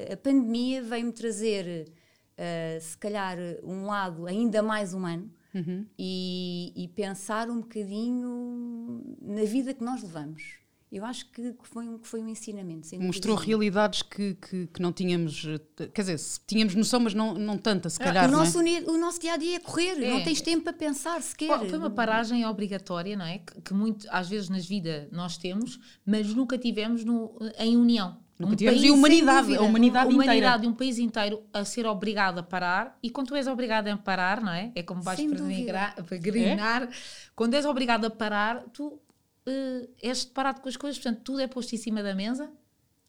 [0.09, 1.91] A, a pandemia veio-me trazer,
[2.39, 5.29] uh, se calhar, um lado ainda mais humano.
[5.51, 5.83] Uhum.
[5.97, 10.59] E, e pensar um bocadinho na vida que nós levamos
[10.91, 12.87] eu acho que foi um, que foi um ensinamento.
[12.99, 15.45] Mostrou realidades que, que, que, não tínhamos,
[15.93, 18.27] quer dizer, tínhamos noção, mas não, não tanta, se ah, calhar.
[18.27, 18.79] o, nosso, é?
[18.87, 20.09] o nosso dia a dia é correr, é.
[20.09, 21.59] não tens tempo para pensar sequer.
[21.69, 23.37] Foi uma paragem obrigatória, não é?
[23.37, 28.17] Que, que muito, às vezes nas vidas nós temos, mas nunca tivemos no, em união.
[28.39, 32.39] Nunca um tivemos em humanidade, a humanidade, humanidade de um país inteiro a ser obrigado
[32.39, 34.71] a parar, e quando tu és obrigado a parar, não é?
[34.73, 36.83] É como vais peregrinar.
[36.83, 36.89] É?
[37.35, 41.47] Quando és obrigado a parar, tu uh, és deparado com as coisas, portanto, tudo é
[41.47, 42.49] posto em cima da mesa.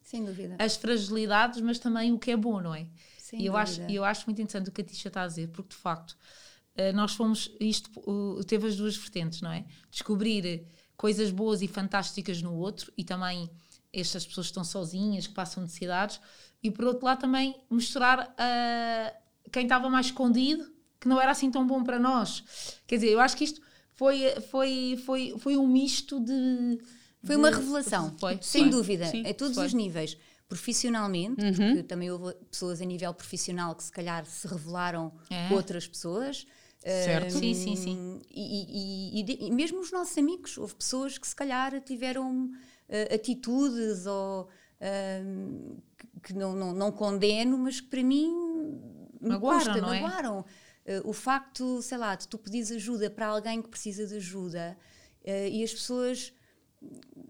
[0.03, 0.57] Sem dúvida.
[0.59, 2.89] As fragilidades, mas também o que é bom, não é?
[3.17, 5.49] Sem e eu acho, eu acho muito interessante o que a Tisha está a dizer,
[5.51, 6.17] porque de facto
[6.77, 9.65] uh, nós fomos, isto uh, teve as duas vertentes, não é?
[9.93, 10.67] Descobrir
[10.97, 13.49] coisas boas e fantásticas no outro e também
[13.93, 16.21] estas pessoas que estão sozinhas, que passam necessidades,
[16.63, 19.15] e por outro lado também mostrar a
[19.51, 22.45] quem estava mais escondido que não era assim tão bom para nós.
[22.87, 23.61] Quer dizer, eu acho que isto
[23.95, 26.79] foi, foi, foi, foi um misto de.
[27.23, 28.71] Foi uma revelação, foi, sem foi.
[28.71, 29.67] dúvida, Sim, a todos foi.
[29.67, 30.17] os níveis.
[30.49, 31.53] Profissionalmente, uhum.
[31.53, 35.53] porque também houve pessoas a nível profissional que se calhar se revelaram é.
[35.55, 36.47] outras pessoas.
[36.81, 37.37] Certo.
[37.37, 38.23] Um, sim, sim, sim.
[38.31, 42.51] E, e, e, e, mesmo os nossos amigos, houve pessoas que se calhar tiveram
[42.91, 45.83] uh, atitudes ou uh,
[46.23, 48.31] que não, não, não, condeno, mas que para mim
[49.21, 50.01] magoaram, me custa, é?
[50.01, 50.41] magoaram.
[50.41, 54.77] Uh, o facto, sei lá, de tu pedires ajuda para alguém que precisa de ajuda
[55.23, 56.33] e as pessoas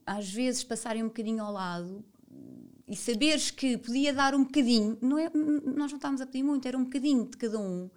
[0.07, 2.05] às vezes passarem um bocadinho ao lado
[2.91, 6.67] e saberes que podia dar um bocadinho, não é, nós não estávamos a pedir muito,
[6.67, 7.89] era um bocadinho de cada um,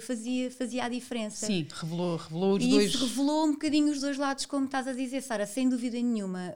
[0.00, 1.46] fazia, fazia a diferença.
[1.46, 2.94] Sim, revelou, revelou os e dois.
[2.94, 6.54] Isso revelou um bocadinho os dois lados, como estás a dizer, Sara, sem dúvida nenhuma.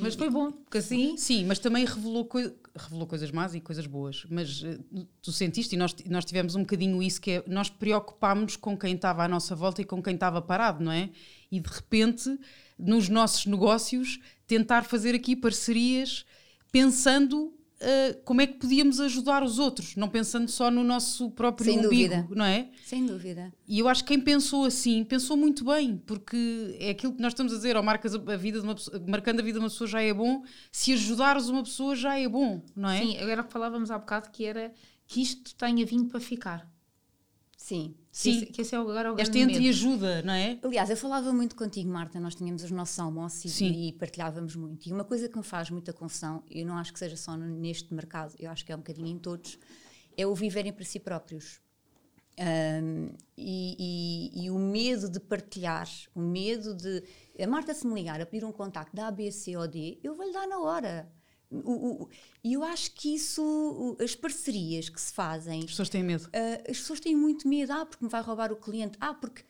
[0.00, 1.16] mas foi bom, porque assim.
[1.16, 5.74] Sim, mas também revelou coisas revelou coisas más e coisas boas, mas uh, tu sentiste
[5.74, 9.28] e nós, nós tivemos um bocadinho isso que é, nós preocupámos com quem estava à
[9.28, 11.10] nossa volta e com quem estava parado, não é?
[11.50, 12.38] E de repente,
[12.78, 16.24] nos nossos negócios, tentar fazer aqui parcerias
[16.70, 21.70] pensando uh, como é que podíamos ajudar os outros, não pensando só no nosso próprio
[21.70, 22.28] Sem umbigo, dúvida.
[22.34, 22.70] não é?
[22.84, 23.52] Sem dúvida.
[23.66, 27.32] E eu acho que quem pensou assim, pensou muito bem, porque é aquilo que nós
[27.32, 29.70] estamos a dizer, ou marcas a vida de uma pessoa, marcando a vida de uma
[29.70, 33.00] pessoa já é bom, se ajudares uma pessoa já é bom, não é?
[33.00, 34.72] Sim, agora que falávamos há bocado que era
[35.06, 36.70] que isto tenha vindo para ficar.
[37.56, 37.94] Sim.
[38.16, 38.30] Sim.
[38.30, 40.58] Que esse, que esse é agora o Esta entreajuda, não é?
[40.62, 44.88] Aliás, eu falava muito contigo, Marta, nós tínhamos os nossos almoços e, e, partilhávamos muito.
[44.88, 47.92] E uma coisa que me faz muita confusão, eu não acho que seja só neste
[47.92, 49.58] mercado, eu acho que é um bocadinho em todos,
[50.16, 51.60] é o viverem para si próprios.
[52.40, 57.02] Um, e, e, e, o medo de partilhar, o medo de.
[57.38, 60.32] A Marta, se me ligar a pedir um contacto da ABC ou D, eu vou-lhe
[60.32, 61.06] dar na hora.
[62.42, 65.60] E eu acho que isso, as parcerias que se fazem.
[65.60, 66.24] As pessoas têm medo.
[66.24, 67.72] Uh, as pessoas têm muito medo.
[67.72, 68.96] Ah, porque me vai roubar o cliente.
[69.00, 69.42] Ah, porque.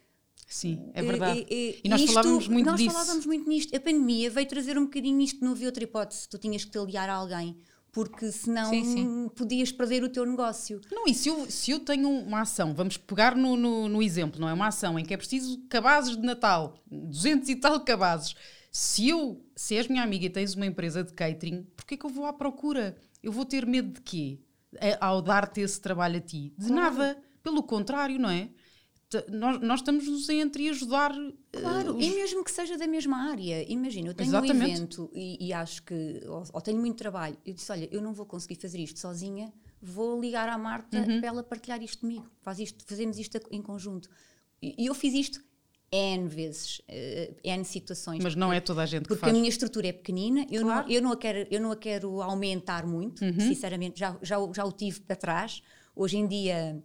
[0.46, 1.44] Sim, é verdade.
[1.50, 2.92] e nós isto, falávamos muito nós disso.
[2.92, 3.74] Nós falávamos muito nisto.
[3.74, 6.28] A pandemia veio trazer um bocadinho isto, não havia outra hipótese.
[6.28, 7.56] Tu tinhas que te aliar a alguém
[7.96, 9.30] porque senão sim, sim.
[9.34, 10.82] podias perder o teu negócio.
[10.92, 14.38] Não, e se eu, se eu tenho uma ação, vamos pegar no, no, no, exemplo,
[14.38, 14.52] não é?
[14.52, 18.36] Uma ação em que é preciso cabazes de Natal, 200 e tal cabazes.
[18.78, 22.04] Se eu, se és minha amiga e tens uma empresa de catering, porquê é que
[22.04, 22.94] eu vou à procura?
[23.22, 24.38] Eu vou ter medo de quê?
[25.00, 26.52] Ao dar-te esse trabalho a ti?
[26.58, 26.94] De claro.
[26.98, 27.22] nada.
[27.42, 28.50] Pelo contrário, não é?
[29.30, 31.14] nós, nós estamos-nos a ajudar.
[31.52, 32.04] Claro, uh, os...
[32.04, 33.64] e mesmo que seja da mesma área.
[33.66, 34.60] Imagina, eu tenho Exatamente.
[34.60, 36.20] um evento e, e, acho que.
[36.26, 37.38] Ou, ou, tenho muito trabalho.
[37.46, 41.18] Eu disse: olha, eu não vou conseguir fazer isto sozinha, vou ligar à Marta uhum.
[41.18, 42.30] para ela partilhar isto comigo.
[42.42, 44.10] Faz isto, fazemos isto em conjunto.
[44.60, 45.42] E, e eu fiz isto
[45.90, 48.22] N vezes, uh, N situações.
[48.22, 49.30] Mas não é toda a gente que porque faz.
[49.30, 50.86] Porque a minha estrutura é pequenina, eu, claro.
[50.86, 53.40] não, eu, não a quero, eu não a quero aumentar muito, uhum.
[53.40, 55.62] sinceramente, já, já, já o tive para trás.
[55.94, 56.82] Hoje em dia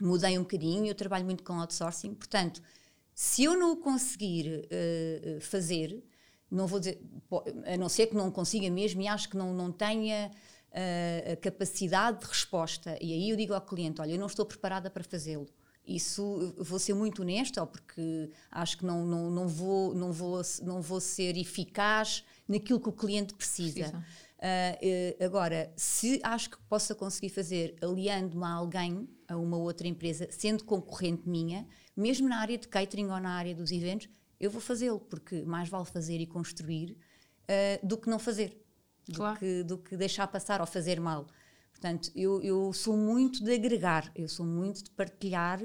[0.00, 2.62] mudei um bocadinho, eu trabalho muito com outsourcing, portanto,
[3.14, 6.02] se eu não o conseguir uh, fazer,
[6.50, 7.00] não vou dizer,
[7.66, 10.30] a não ser que não consiga mesmo e acho que não, não tenha
[10.70, 14.44] uh, a capacidade de resposta, e aí eu digo ao cliente: olha, eu não estou
[14.44, 15.46] preparada para fazê-lo.
[15.86, 20.80] Isso vou ser muito honesta, porque acho que não, não, não, vou, não, vou, não
[20.80, 23.90] vou ser eficaz naquilo que o cliente precisa.
[23.90, 24.04] precisa.
[24.42, 30.26] Uh, agora, se acho que possa conseguir fazer aliando-me a alguém, a uma outra empresa,
[30.30, 31.64] sendo concorrente minha,
[31.96, 34.08] mesmo na área de catering ou na área dos eventos,
[34.40, 36.96] eu vou fazê-lo, porque mais vale fazer e construir
[37.44, 38.60] uh, do que não fazer,
[39.14, 39.34] claro.
[39.34, 41.26] do, que, do que deixar passar ou fazer mal.
[41.82, 45.60] Portanto, eu, eu sou muito de agregar, eu sou muito de partilhar.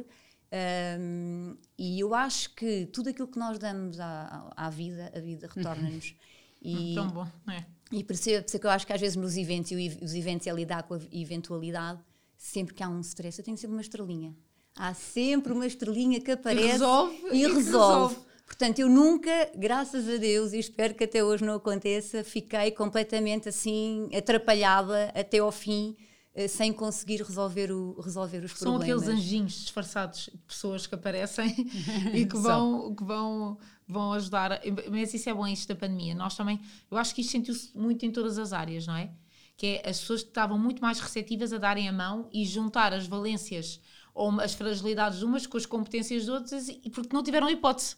[1.00, 5.48] Um, e eu acho que tudo aquilo que nós damos à, à vida, a vida
[5.54, 6.16] retorna-nos.
[6.60, 7.64] E, Tão bom, é.
[7.92, 10.16] E por isso, por isso que eu acho que às vezes nos eventos, e os
[10.16, 12.00] eventos é lidar com a eventualidade,
[12.36, 14.36] sempre que há um stress, eu tenho sempre uma estrelinha.
[14.76, 17.16] Há sempre uma estrelinha que aparece e resolve.
[17.32, 18.18] E, e resolve.
[18.48, 23.50] Portanto, eu nunca, graças a Deus, e espero que até hoje não aconteça, fiquei completamente
[23.50, 25.96] assim atrapalhada até ao fim,
[26.34, 29.04] eh, sem conseguir resolver, o, resolver os São problemas.
[29.04, 31.54] São aqueles anjinhos disfarçados de pessoas que aparecem
[32.16, 34.60] e que vão, que vão vão ajudar.
[34.92, 36.14] Mas isso é bom, isto da pandemia.
[36.14, 36.60] Nós também,
[36.92, 39.12] eu acho que isto sentiu-se muito em todas as áreas, não é?
[39.56, 42.94] Que é as pessoas que estavam muito mais receptivas a darem a mão e juntar
[42.94, 43.80] as valências
[44.14, 47.96] ou as fragilidades de umas com as competências de outras, porque não tiveram hipótese.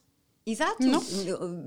[0.51, 1.01] Exato, não.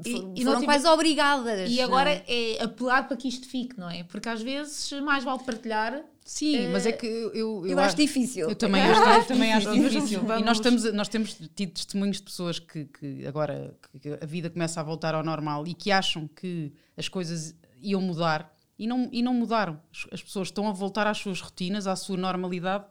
[0.04, 0.64] E, e foram tive...
[0.64, 1.70] quase obrigadas.
[1.70, 2.24] E agora é?
[2.26, 4.04] é apelar para que isto fique, não é?
[4.04, 7.96] Porque às vezes mais vale partilhar Sim, é, mas é que eu, eu, eu acho
[7.96, 8.48] difícil.
[8.48, 10.20] Eu também, eu, eu também acho difícil.
[10.20, 14.26] Vamos, E nós, estamos, nós temos tido testemunhos de pessoas que, que agora que a
[14.26, 18.86] vida começa a voltar ao normal e que acham que as coisas iam mudar e
[18.86, 19.80] não, e não mudaram.
[20.12, 22.84] As pessoas estão a voltar às suas rotinas, à sua normalidade.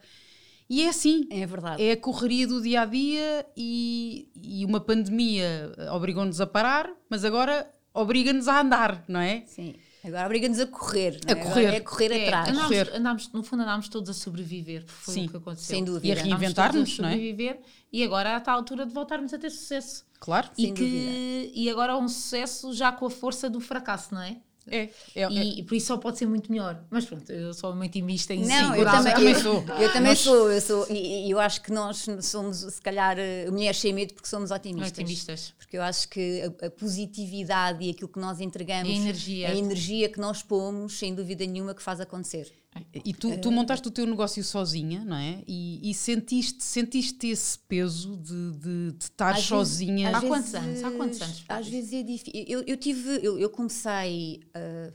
[0.72, 1.28] E é assim.
[1.30, 1.84] É verdade.
[1.84, 7.26] É a correria do dia a dia e, e uma pandemia obrigou-nos a parar, mas
[7.26, 9.44] agora obriga-nos a andar, não é?
[9.48, 9.76] Sim.
[10.02, 11.20] Agora obriga-nos a correr.
[11.28, 11.36] A é?
[11.36, 11.74] correr.
[11.74, 12.48] é correr é, atrás.
[12.48, 12.96] Andámos, correr.
[12.96, 14.86] Andámos, no fundo, andámos todos a sobreviver.
[14.88, 15.76] Foi Sim, o que aconteceu.
[15.76, 16.08] Sem dúvida.
[16.08, 17.12] E a reinventar-nos, não é?
[17.12, 17.60] sobreviver.
[17.92, 20.06] E agora está a altura de voltarmos a ter sucesso.
[20.22, 20.50] Claro.
[20.58, 21.52] E, sem que, dúvida.
[21.54, 24.38] e agora um sucesso já com a força do fracasso, não é?
[24.68, 25.64] É, é, e, é.
[25.64, 26.84] por isso só pode ser muito melhor.
[26.90, 29.66] Mas pronto, eu sou muito intimista em Não, eu também, também sou.
[29.80, 30.88] Eu também sou, eu sou.
[30.90, 34.52] E, e, eu acho que nós somos, se calhar, eh, mulheres sem medo porque somos
[34.52, 34.92] otimistas.
[34.92, 35.54] otimistas.
[35.58, 39.50] Porque eu acho que a, a, positividade e aquilo que nós entregamos, a energia.
[39.50, 42.52] a energia que nós pomos, sem dúvida nenhuma, que faz acontecer.
[42.94, 45.44] E tu, tu, montaste o teu negócio sozinha, não é?
[45.46, 50.10] E, e sentiste, sentiste esse peso de, de, de estar às sozinha.
[50.10, 50.84] Vezes, há quantos anos?
[50.84, 51.44] Há quantos anos?
[51.50, 52.46] Às vezes é difícil.
[52.48, 54.94] Eu, eu tive, eu, eu comecei, uh,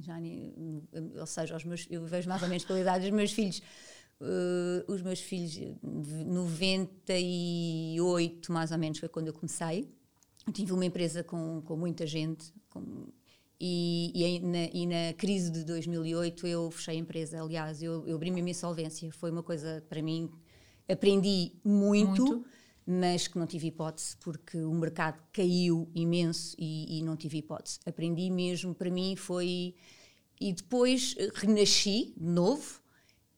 [0.00, 0.16] já
[1.18, 3.60] ou seja, os meus, eu vejo mais ou menos pela idade dos meus filhos.
[4.20, 9.90] Uh, os meus filhos, 98 mais ou menos foi quando eu comecei.
[10.46, 13.08] Eu tive uma empresa com, com muita gente, com
[13.60, 17.42] e, e, na, e, na, crise de 2008 eu fechei a empresa.
[17.42, 19.12] Aliás, eu, eu abri-me a minha insolvência.
[19.12, 20.30] Foi uma coisa, para mim,
[20.88, 22.46] aprendi muito, muito,
[22.86, 27.78] mas que não tive hipótese, porque o mercado caiu imenso e, e, não tive hipótese.
[27.84, 29.74] Aprendi mesmo, para mim foi.
[30.40, 32.80] E depois renasci, de novo,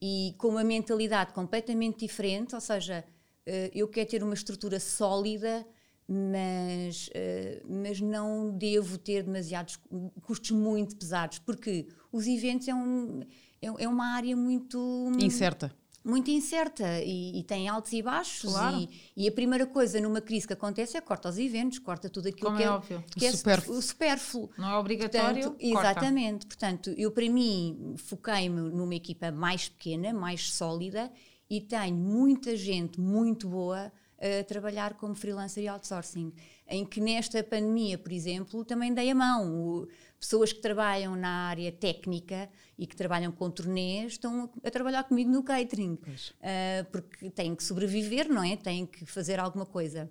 [0.00, 3.04] e com uma mentalidade completamente diferente, ou seja,
[3.44, 5.66] eh, eu quero ter uma estrutura sólida
[6.12, 9.78] mas, uh, mas não devo ter demasiados
[10.22, 13.20] custos muito pesados, porque os eventos é, um,
[13.62, 15.74] é, é uma área muito incerta.
[16.04, 18.52] muito incerta e, e, tem altos e baixos.
[18.52, 18.76] Claro.
[18.76, 22.28] E, e, a primeira coisa numa crise que acontece é corta os eventos, corta tudo
[22.28, 23.04] aquilo Como que é, é, óbvio.
[23.16, 23.78] que é Supérfluo.
[23.78, 24.50] o supérfluo.
[24.58, 25.52] Não é obrigatório.
[25.52, 26.46] Portanto, exatamente.
[26.46, 31.10] Portanto, eu para mim foquei-me numa equipa mais pequena, mais sólida
[31.48, 33.90] e tenho muita gente muito boa
[34.22, 36.32] a trabalhar como freelancer e outsourcing.
[36.68, 39.52] Em que nesta pandemia, por exemplo, também dei a mão.
[39.52, 39.88] O,
[40.22, 45.28] pessoas que trabalham na área técnica e que trabalham com turnês estão a trabalhar comigo
[45.28, 45.94] no catering.
[45.94, 48.56] Uh, porque têm que sobreviver, não é?
[48.56, 50.08] Têm que fazer alguma coisa.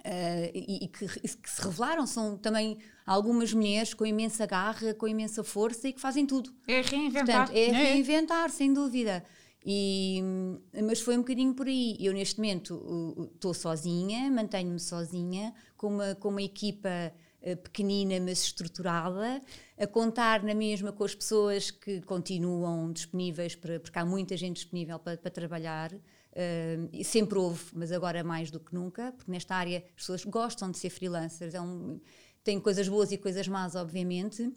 [0.00, 5.06] Uh, e, e que, que, se revelaram são também algumas mulheres com imensa garra, com
[5.06, 6.50] imensa força e que fazem tudo.
[6.66, 7.46] É reinventar.
[7.46, 7.72] Portanto, é, é.
[7.72, 9.22] reinventar, sem dúvida.
[9.64, 10.20] E,
[10.84, 11.96] mas foi um bocadinho por aí.
[12.00, 16.88] Eu, neste momento, estou sozinha, mantenho-me sozinha, com uma, com uma equipa
[17.42, 19.40] uh, pequenina, mas estruturada,
[19.78, 24.56] a contar na mesma com as pessoas que continuam disponíveis, para, porque há muita gente
[24.56, 25.92] disponível para, para trabalhar.
[25.92, 30.70] Uh, sempre houve, mas agora mais do que nunca, porque nesta área as pessoas gostam
[30.70, 31.54] de ser freelancers.
[31.54, 32.00] É um,
[32.42, 34.52] tem coisas boas e coisas más, obviamente,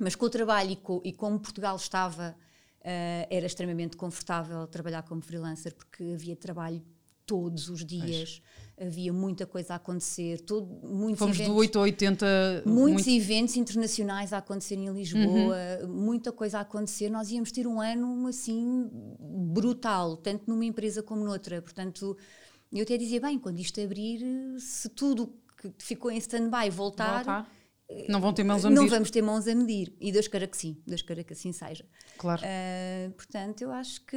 [0.00, 2.34] mas com o trabalho e, com, e como Portugal estava
[2.80, 6.82] Uh, era extremamente confortável trabalhar como freelancer porque havia trabalho
[7.30, 8.42] todos os dias,
[8.80, 12.62] havia muita coisa a acontecer, todo, muitos Fomos eventos, do 8 a 80.
[12.66, 13.22] Muitos muito...
[13.22, 15.88] eventos internacionais a acontecer em Lisboa, uhum.
[15.88, 17.08] muita coisa a acontecer.
[17.08, 18.90] Nós íamos ter um ano assim
[19.20, 21.62] brutal, tanto numa empresa como noutra.
[21.62, 22.16] Portanto,
[22.72, 24.26] eu até dizia, bem, quando isto abrir,
[24.58, 27.59] se tudo que ficou em stand-by voltar, voltar
[28.08, 28.82] não vão ter mãos a medir.
[28.82, 29.94] Não vamos ter mãos a medir.
[30.00, 31.84] E Deus queira que sim, Deus queira que assim seja.
[32.18, 32.42] Claro.
[32.42, 34.16] Uh, portanto, eu acho que.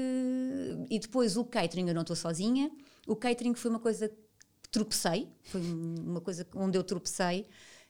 [0.89, 2.71] E depois o catering, eu não estou sozinha.
[3.07, 7.47] O catering foi uma coisa que tropecei, foi uma coisa onde eu tropecei.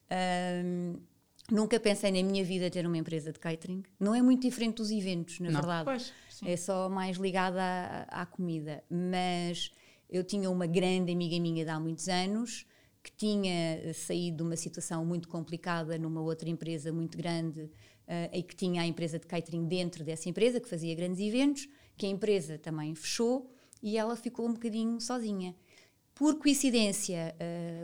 [0.10, 1.00] Uh,
[1.52, 3.84] nunca pensei na minha vida ter uma empresa de catering.
[4.00, 5.60] Não é muito diferente dos eventos, na não.
[5.60, 5.86] verdade.
[5.86, 6.14] Pois,
[6.46, 8.84] é só mais ligada à, à comida.
[8.90, 9.72] Mas
[10.10, 12.66] eu tinha uma grande amiga minha de há muitos anos
[13.04, 17.70] que tinha saído de uma situação muito complicada numa outra empresa muito grande uh,
[18.32, 22.06] e que tinha a empresa de catering dentro dessa empresa, que fazia grandes eventos, que
[22.06, 25.54] a empresa também fechou e ela ficou um bocadinho sozinha.
[26.16, 27.36] Por coincidência,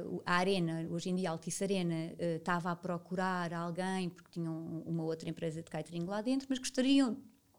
[0.05, 4.31] uh, a Arena, hoje em dia a Altice Arena, uh, estava a procurar alguém, porque
[4.31, 7.17] tinham uma outra empresa de catering lá dentro, mas gostariam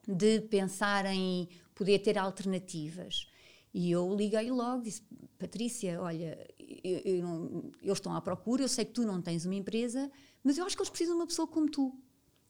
[0.09, 3.27] de pensar em poder ter alternativas.
[3.73, 5.03] E eu liguei logo, disse:
[5.39, 9.45] Patrícia, olha, eu, eu não, eles estão à procura, eu sei que tu não tens
[9.45, 10.11] uma empresa,
[10.43, 11.97] mas eu acho que eles precisam de uma pessoa como tu.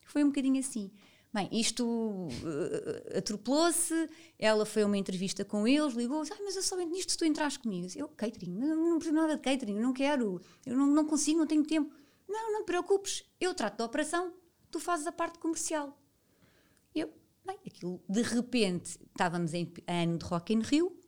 [0.06, 0.90] Foi um bocadinho assim.
[1.32, 3.94] Bem, isto uh, atropelou-se,
[4.36, 7.18] ela foi a uma entrevista com eles, ligou, ah, mas eu só entro nisto se
[7.18, 7.86] tu entras comigo.
[7.94, 11.46] Eu, catering, não, não preciso nada de catering, não quero, eu não, não consigo, não
[11.46, 11.94] tenho tempo.
[12.28, 14.32] Não, não te preocupes, eu trato da operação,
[14.72, 15.96] tu fazes a parte comercial.
[16.92, 17.12] Eu,
[17.46, 20.99] bem, aquilo, de repente, estávamos em ano de Rock in Rio,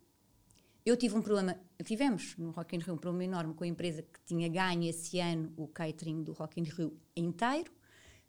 [0.84, 4.02] eu tive um problema, tivemos no Rock in Rio um problema enorme com a empresa
[4.02, 7.72] que tinha ganho esse ano o catering do Rock in Rio inteiro.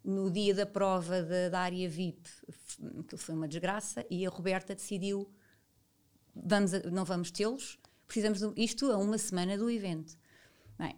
[0.04, 2.28] No dia da prova da, da área VIP,
[3.08, 5.26] que foi uma desgraça, e a Roberta decidiu:
[6.34, 10.14] vamos a, não vamos tê-los, precisamos de isto a uma semana do evento.
[10.78, 10.94] Bem,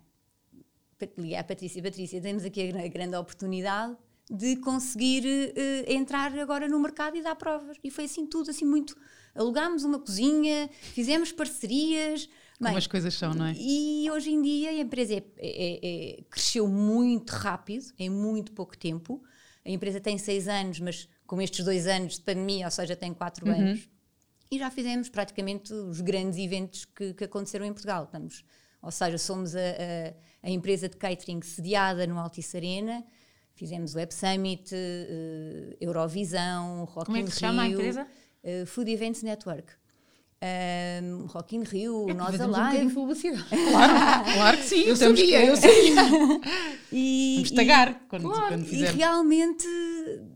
[1.16, 3.96] liguei à Patrícia: Patrícia, temos aqui a grande oportunidade
[4.28, 7.78] de conseguir uh, entrar agora no mercado e dar provas.
[7.84, 8.96] E foi assim tudo, assim muito
[9.36, 12.28] alugámos uma cozinha, fizemos parcerias.
[12.58, 13.54] Como Bem, as coisas são, não é?
[13.56, 15.80] E hoje em dia a empresa é, é,
[16.18, 19.22] é, cresceu muito rápido, em muito pouco tempo.
[19.64, 23.12] A empresa tem seis anos, mas com estes dois anos de pandemia, ou seja, tem
[23.12, 23.54] quatro uhum.
[23.54, 23.88] anos.
[24.50, 28.04] E já fizemos praticamente os grandes eventos que, que aconteceram em Portugal.
[28.04, 28.44] Estamos,
[28.80, 33.04] ou seja, somos a, a, a, empresa de catering sediada no Altice Arena.
[33.54, 38.06] Fizemos Web Summit, uh, Eurovisão, Rock Como é que se chama a empresa?
[38.46, 39.72] Uh, Food Events Network.
[40.38, 42.86] Um, Rock in Rio, é, Nós Alive.
[42.86, 43.44] Um publicidade.
[43.48, 44.82] Claro, claro que sim.
[44.82, 46.02] Eu sabia, eu sabia.
[46.92, 49.66] e, Vamos tagar quando, claro, quando E realmente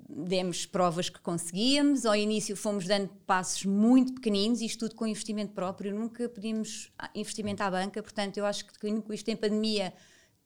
[0.09, 2.07] demos provas que conseguíamos.
[2.07, 5.95] Ao início fomos dando passos muito pequeninos, isto tudo com investimento próprio.
[5.95, 9.93] Nunca pedimos investimento à banca, portanto, eu acho que com isto em pandemia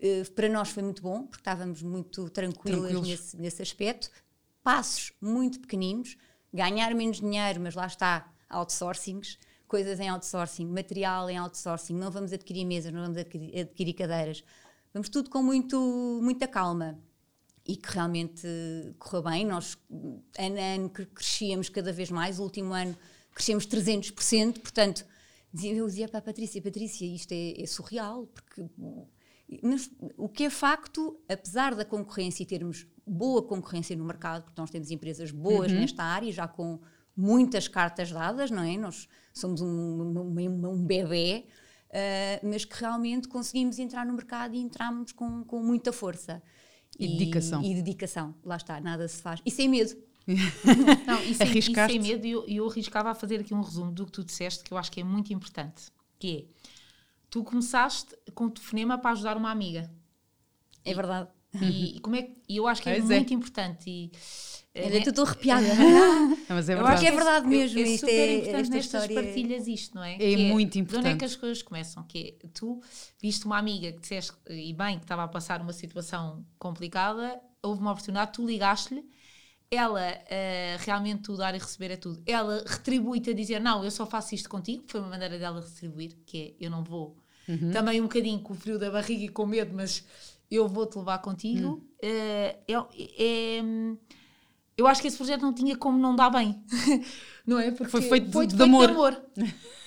[0.00, 4.10] uh, para nós foi muito bom, porque estávamos muito tranquilas nesse, nesse aspecto.
[4.64, 6.16] Passos muito pequeninos
[6.54, 12.32] ganhar menos dinheiro, mas lá está, outsourcings, coisas em outsourcing, material em outsourcing, não vamos
[12.32, 14.44] adquirir mesas, não vamos adquirir, cadeiras.
[14.92, 15.76] Vamos tudo com muito,
[16.22, 16.96] muita calma.
[17.66, 18.46] E que realmente
[18.98, 19.46] correu bem.
[19.46, 19.76] Nós,
[20.38, 22.38] ano a ano, crescíamos cada vez mais.
[22.38, 22.94] O último ano
[23.32, 24.60] crescemos 300%.
[24.60, 25.04] Portanto,
[25.62, 28.68] eu dizia para a Patrícia: Patrícia, isto é, é surreal, porque
[29.62, 34.60] mas, o que é facto, apesar da concorrência e termos boa concorrência no mercado, porque
[34.60, 35.80] nós temos empresas boas uhum.
[35.80, 36.80] nesta área, já com,
[37.16, 38.76] muitas cartas dadas, não é?
[38.76, 41.46] Nós somos um, um, um bebê,
[41.90, 46.42] uh, mas que realmente conseguimos entrar no mercado e entramos com, com muita força.
[46.98, 47.62] E, e dedicação.
[47.62, 49.40] E dedicação, lá está, nada se faz.
[49.44, 49.96] E sem medo.
[51.06, 54.06] Não, e sem, e sem medo, eu, eu arriscava a fazer aqui um resumo do
[54.06, 56.44] que tu disseste, que eu acho que é muito importante, que é,
[57.34, 59.90] tu começaste com o telefonema para ajudar uma amiga.
[60.84, 61.28] É verdade.
[61.60, 63.90] E, e como é que, eu acho que é, é muito importante.
[63.90, 64.12] E,
[64.72, 65.66] é, eu estou arrepiada.
[66.48, 67.80] mas é eu acho que é verdade mesmo.
[67.80, 70.14] É, é super é, importante nestas partilhas isto, não é?
[70.14, 71.02] É, que muito importante.
[71.02, 72.04] De onde é que as coisas começam?
[72.04, 72.80] Que é, tu
[73.20, 77.80] viste uma amiga que disseste, e bem, que estava a passar uma situação complicada, houve
[77.80, 79.04] uma oportunidade, tu ligaste-lhe,
[79.72, 82.22] ela uh, realmente tu dar e receber é tudo.
[82.24, 86.16] Ela retribui-te a dizer, não, eu só faço isto contigo, foi uma maneira dela retribuir,
[86.24, 87.23] que é, eu não vou.
[87.48, 87.70] Uhum.
[87.70, 90.04] Também um bocadinho com o frio da barriga e com medo, mas
[90.50, 91.68] eu vou-te levar contigo.
[91.68, 91.74] Uhum.
[91.74, 92.76] Uh, é,
[93.18, 93.62] é
[94.76, 96.60] eu acho que esse projeto não tinha como não dar bem,
[97.46, 97.70] não é?
[97.70, 98.86] Porque foi feito, foi de, de, amor.
[98.88, 99.24] de, amor.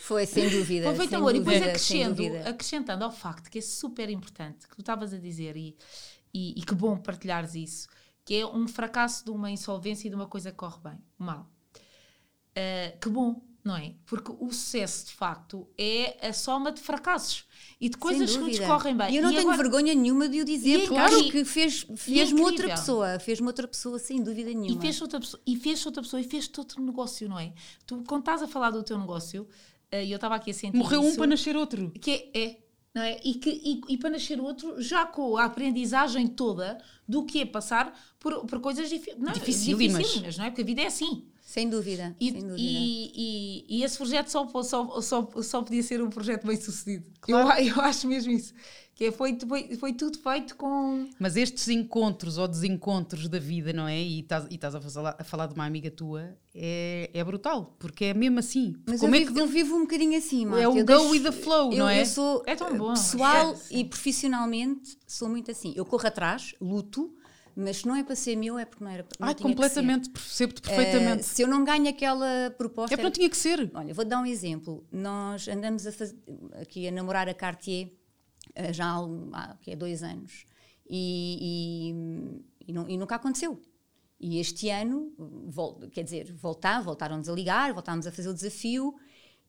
[0.01, 0.85] Foi, sem dúvida.
[0.85, 1.33] Foi feito de amor.
[1.33, 5.17] Dúvida, e depois acrescendo, acrescentando ao facto que é super importante, que tu estavas a
[5.17, 5.75] dizer, e,
[6.33, 7.89] e, e, que bom partilhares isso,
[8.23, 11.51] que é um fracasso de uma insolvência e de uma coisa que corre bem, mal.
[12.51, 13.93] Uh, que bom, não é?
[14.05, 17.43] Porque o sucesso, de facto, é a soma de fracassos
[17.82, 19.13] e de coisas que nos correm bem.
[19.13, 19.57] E eu não e tenho agora...
[19.61, 23.68] vergonha nenhuma de o dizer, é porque acho que fez, fez-me outra pessoa, fez-me outra
[23.68, 24.80] pessoa, sem dúvida nenhuma.
[24.80, 27.53] E fez outra pessoa, e fez outra pessoa, e fez-te outro negócio, não é?
[27.86, 29.45] Tu, quando estás a falar do teu negócio,
[29.91, 30.78] eh, e eu estava aqui a sentir.
[30.78, 31.91] Morreu isso, um para nascer outro.
[31.99, 32.57] Que é, é
[32.95, 33.20] não é?
[33.22, 37.45] E, que, e, e, para nascer outro, já com a aprendizagem toda do que é
[37.45, 40.49] passar por, por coisas não, dificílimas, não é?
[40.49, 41.28] Porque a vida é assim.
[41.47, 42.13] Sem dúvida.
[42.19, 42.57] E, sem dúvida.
[42.57, 47.05] E, e, e, esse projeto só, só, só, só podia ser um projeto bem sucedido.
[47.21, 47.61] Claro.
[47.61, 48.53] Eu, eu acho mesmo isso.
[48.93, 51.07] Que é, foi, foi, foi tudo feito com.
[51.17, 53.97] Mas estes encontros ou desencontros da vida, não é?
[53.97, 57.77] E estás, e estás a, falar, a falar de uma amiga tua, é, é brutal,
[57.79, 58.75] porque é mesmo assim.
[58.85, 59.39] Mas Como eu, é vivo, que...
[59.39, 60.63] eu vivo um bocadinho assim, Marta.
[60.63, 62.01] É o eu go deixo, with the flow, eu, não é?
[62.01, 62.89] Eu sou é tão bom.
[62.89, 65.71] pessoal é, e profissionalmente sou muito assim.
[65.77, 67.15] Eu corro atrás, luto,
[67.59, 70.61] mas se não é para ser meu, é porque não era não Ah, completamente, percebo-te
[70.61, 71.21] perfeitamente.
[71.21, 72.93] Uh, se eu não ganho aquela proposta.
[72.93, 73.71] É porque não tinha que ser.
[73.73, 74.85] Olha, vou dar um exemplo.
[74.91, 76.15] Nós andamos a fazer,
[76.61, 77.87] aqui a namorar a Cartier
[78.55, 78.85] uh, já
[79.33, 80.45] há, há dois anos
[80.87, 81.91] e,
[82.61, 83.59] e, e, não, e, nunca aconteceu.
[84.19, 88.93] E este ano, vol, quer dizer, voltar, voltaram-nos a ligar, voltámos a fazer o desafio.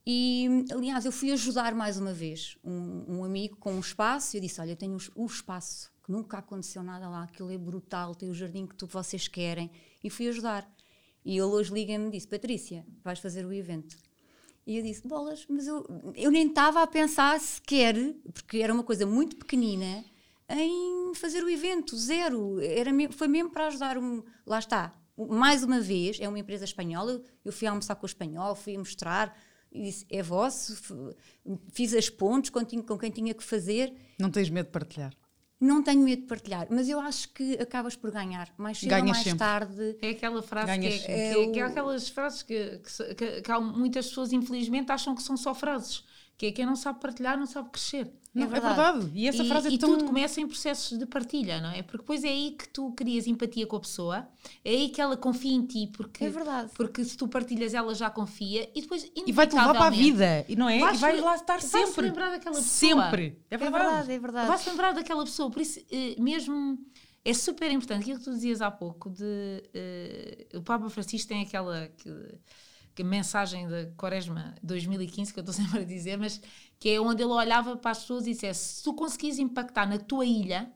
[0.06, 4.34] E, aliás, eu fui ajudar mais uma vez um, um amigo com um espaço.
[4.34, 8.14] E eu disse: Olha, eu tenho o espaço nunca aconteceu nada lá, aquilo é brutal,
[8.14, 9.70] tem o jardim que tu, vocês querem.
[10.02, 10.68] E fui ajudar.
[11.24, 13.96] E ele hoje liga-me e disse: Patrícia, vais fazer o evento.
[14.66, 15.86] E eu disse: Bolas, mas eu,
[16.16, 17.94] eu nem estava a pensar sequer,
[18.32, 20.04] porque era uma coisa muito pequenina,
[20.48, 22.60] em fazer o evento, zero.
[22.60, 23.98] Era, foi mesmo para ajudar.
[23.98, 24.94] Um, lá está.
[25.16, 27.20] Mais uma vez, é uma empresa espanhola.
[27.44, 29.36] Eu fui almoçar com o espanhol, fui mostrar.
[29.70, 31.14] E disse: É vosso.
[31.72, 33.92] Fiz as pontes com quem tinha que fazer.
[34.18, 35.12] Não tens medo de partilhar?
[35.60, 38.48] Não tenho medo de partilhar, mas eu acho que acabas por ganhar.
[38.56, 39.38] Mais cedo ou mais sempre.
[39.38, 39.96] tarde.
[40.00, 42.80] É aquela frase que, é, que, é, que é aquelas frases que,
[43.16, 46.04] que, que, há muitas pessoas, infelizmente, acham que são só frases.
[46.38, 48.10] Que é quem não sabe partilhar não sabe crescer.
[48.32, 48.80] Não, é, verdade.
[48.80, 49.12] é verdade.
[49.14, 49.90] E essa e, frase é e tão...
[49.90, 51.82] tudo começa em processos de partilha, não é?
[51.82, 54.28] Porque depois é aí que tu crias empatia com a pessoa,
[54.64, 56.70] é aí que ela confia em ti, porque, é verdade.
[56.74, 60.44] porque se tu partilhas, ela já confia e depois E vai-te levar para a vida,
[60.48, 60.78] e não é?
[60.78, 61.86] Vais, e vai lá estar sempre.
[61.86, 63.04] Vai-se lembrar daquela pessoa.
[63.04, 63.38] Sempre.
[63.50, 63.76] É, é verdade.
[63.76, 64.48] É verdade, é verdade.
[64.48, 66.78] Vai-se lembrar daquela pessoa, por isso, eh, mesmo.
[67.24, 69.22] É super importante aquilo que tu dizias há pouco de
[70.54, 72.38] uh, o Papa Francisco tem aquela que, que
[73.04, 76.40] mensagem da Quaresma 2015 que eu estou sempre a dizer, mas
[76.78, 79.98] que é onde ele olhava para as pessoas e dissesse: se tu conseguires impactar na
[79.98, 80.70] tua ilha,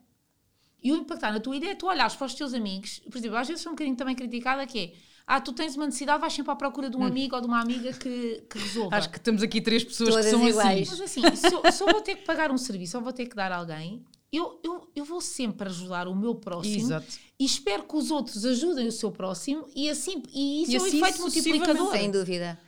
[0.82, 3.36] e o impactar na tua ilha é tu olhares para os teus amigos, por exemplo,
[3.36, 4.92] às vezes sou um bocadinho também criticada que é
[5.26, 7.06] ah, tu tens uma necessidade, vais sempre à procura de um hum.
[7.06, 8.96] amigo ou de uma amiga que, que resolva.
[8.96, 10.50] Acho que temos aqui três pessoas Todas que são assim.
[10.50, 10.92] iguais.
[10.92, 11.20] assim.
[11.20, 13.26] Mas assim, se eu, se eu, vou ter que pagar um serviço ou vou ter
[13.26, 17.06] que dar a alguém, eu, eu, eu vou sempre ajudar o meu próximo Exato.
[17.42, 20.80] E espero que os outros ajudem o seu próximo e assim e isso e é
[20.80, 21.90] um assim efeito multiplicador.
[21.90, 22.60] Sem dúvida.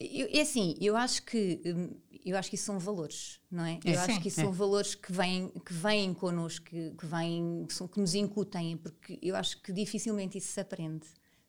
[0.00, 1.90] É assim, eu acho que hum,
[2.24, 3.78] eu acho que isso são valores, não é?
[3.84, 4.44] é eu sim, acho que isso é.
[4.44, 8.78] são valores que vêm, que vêm connosco, que, que, vêm, que, são, que nos incutem,
[8.78, 11.06] porque eu acho que dificilmente isso se aprende.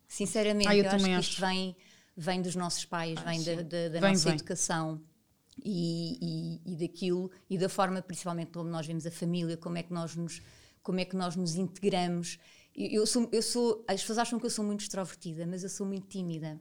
[0.08, 1.30] Sinceramente, ah, eu, eu acho que acho.
[1.30, 1.76] isto vem,
[2.18, 4.34] vem dos nossos pais, ah, vem da, da, da vem, nossa vem.
[4.34, 5.02] educação
[5.64, 6.18] e,
[6.66, 9.94] e, e, daquilo, e da forma principalmente como nós vemos a família, como é que
[9.94, 10.42] nós nos,
[10.82, 12.38] como é que nós nos integramos.
[12.76, 15.86] Eu, sou, eu sou, as pessoas acham que eu sou muito extrovertida, mas eu sou
[15.86, 16.60] muito tímida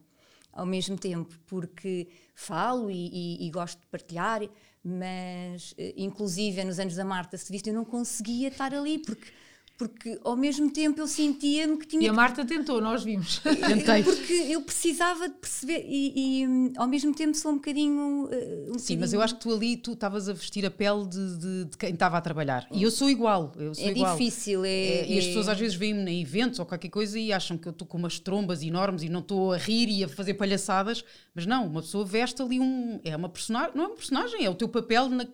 [0.51, 4.41] ao mesmo tempo, porque falo e, e, e gosto de partilhar,
[4.83, 9.31] mas eh, inclusive nos anos da Marta se viste eu não conseguia estar ali porque
[9.77, 12.03] porque ao mesmo tempo eu sentia-me que tinha.
[12.03, 13.39] E a Marta tentou, nós vimos.
[13.67, 14.03] Tentei.
[14.03, 18.25] Porque eu precisava de perceber e, e, ao mesmo tempo sou um bocadinho.
[18.25, 20.71] uh, um Sim, mas bocadinho- eu acho que tu ali tu estavas a vestir a
[20.71, 22.67] pele de, de- de quem estava a trabalhar.
[22.71, 23.51] E eu sou igual.
[23.57, 24.15] Eu sou É igual.
[24.15, 27.17] difícil, é- É, e as é- pessoas às vezes veem-me em eventos ou qualquer coisa
[27.19, 30.03] e acham que eu estou com umas trombas enormes e não estou a rir e
[30.03, 31.03] a fazer palhaçadas.
[31.33, 32.99] Mas não, uma pessoa veste ali um.
[33.03, 35.27] É uma personagem, não é uma personagem, é o teu papel na-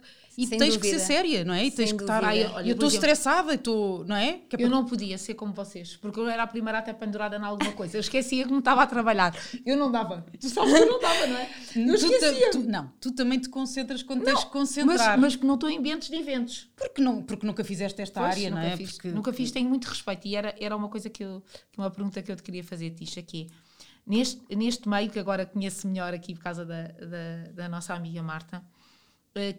[0.44, 1.00] e Sem tens que dúvida.
[1.00, 1.66] ser séria, não é?
[1.66, 2.22] E tens Sem que estar.
[2.22, 2.52] dúvida.
[2.54, 4.06] Olha, eu estou estressada e estou.
[4.06, 4.40] Não é?
[4.50, 6.94] Que é Eu para- não podia ser como vocês, porque eu era a primeira até
[6.94, 7.98] pendurada em alguma coisa.
[7.98, 9.36] Eu esquecia que não estava a trabalhar.
[9.66, 10.26] Eu não dava.
[10.40, 11.50] Tu sabes que eu não dava, não é?
[11.76, 12.52] Eu esquecia.
[12.52, 15.20] tu- não, tu também te concentras quando tens que concentrar.
[15.20, 16.70] mas que não estou em eventos de eventos.
[16.76, 18.78] Porque, não, porque nunca fizeste esta Pois, área, nunca não é?
[18.78, 20.28] Fiz, Porque- Nunca fiz, tenho muito respeito.
[20.28, 21.44] E era, era uma coisa que eu.
[21.72, 23.70] que Uma pergunta que eu te queria fazer, Tisha, que é,
[24.08, 28.22] neste, neste meio, que agora conheço melhor aqui por causa da, da, da nossa amiga
[28.24, 28.62] Marta,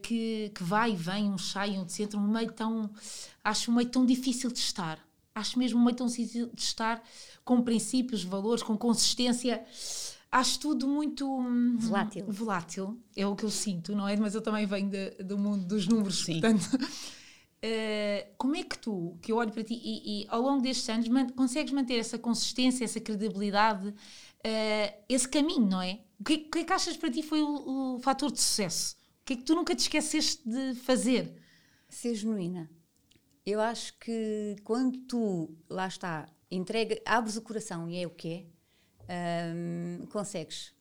[0.03, 2.91] que, que vai e vem, um sai, um centro, um meio tão.
[3.43, 4.99] Acho um meio tão difícil de estar.
[5.35, 7.03] Acho mesmo um meio tão difícil de estar
[7.45, 9.65] com princípios, valores, com consistência.
[10.33, 12.25] Acho tudo muito hum, Volátil.
[12.29, 14.17] volátil, é o que eu sinto, não é?
[14.17, 16.41] Mas eu também venho de- do mundo dos números, Sim.
[16.41, 16.69] portanto.
[16.75, 20.89] Uh, como é que tu, que eu olho para ti e, e ao longo destes
[20.89, 26.01] anos man- consegues manter essa consistência, essa credibilidade, uh, esse caminho, não é?
[26.19, 28.95] O que, que é que achas para ti foi o, o fator de sucesso?
[29.31, 31.33] O que é que tu nunca te esqueceste de fazer?
[31.89, 32.69] ser genuína.
[33.47, 38.49] Eu acho que quando tu, lá está, entrega, abres o coração e é o que
[39.09, 40.75] é, hum, consegues.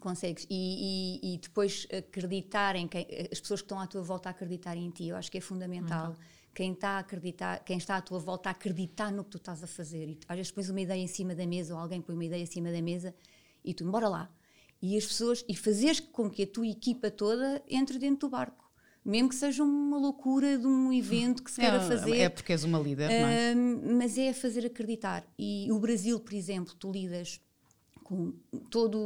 [0.00, 0.46] Consegues.
[0.48, 4.32] E, e- e depois acreditar em quem, as pessoas que estão à tua volta a
[4.32, 6.16] acreditarem em ti, eu acho que é fundamental.
[6.54, 9.62] Quem está a acreditar, quem está à tua volta a acreditar no que tu estás
[9.62, 10.08] a fazer.
[10.08, 12.42] E às vezes pões uma ideia em cima da mesa ou alguém põe uma ideia
[12.42, 13.14] em cima da mesa
[13.62, 14.30] e tu, bora lá.
[14.80, 18.64] E as pessoas, e fazeres com que a tua equipa toda entre dentro do barco.
[19.04, 22.16] Mesmo que seja uma loucura de um evento que se queira é, fazer.
[22.16, 23.54] é porque és uma líder, não é?
[23.54, 25.24] Mas é fazer acreditar.
[25.38, 27.40] E o Brasil, por exemplo, tu lidas
[28.06, 28.32] com
[28.70, 28.98] toda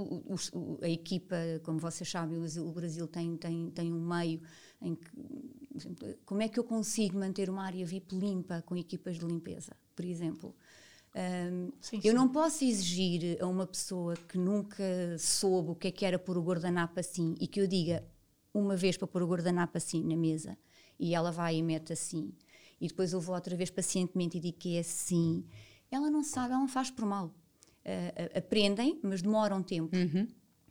[0.82, 4.42] a equipa, como vocês sabem, o Brasil, tem, tem, tem um meio
[4.82, 5.10] em que.
[5.74, 9.74] exemplo, Como é que eu consigo manter uma área VIP limpa com equipas de limpeza,
[9.96, 10.54] por exemplo?
[11.14, 12.12] Hum, Sim, eu sim.
[12.12, 14.84] não posso exigir a uma pessoa que nunca
[15.18, 18.04] soube o que é que era pôr o guardanapo assim e que eu diga
[18.54, 20.56] uma vez para pôr o guardanapo assim na mesa
[20.98, 22.32] e ela vai e mete assim
[22.80, 25.44] e depois eu vou outra vez pacientemente e digo que é assim.
[25.90, 27.34] Ela não sabe, ela não faz por mal.
[27.84, 29.94] Ah, aprendem, mas demoram tempo.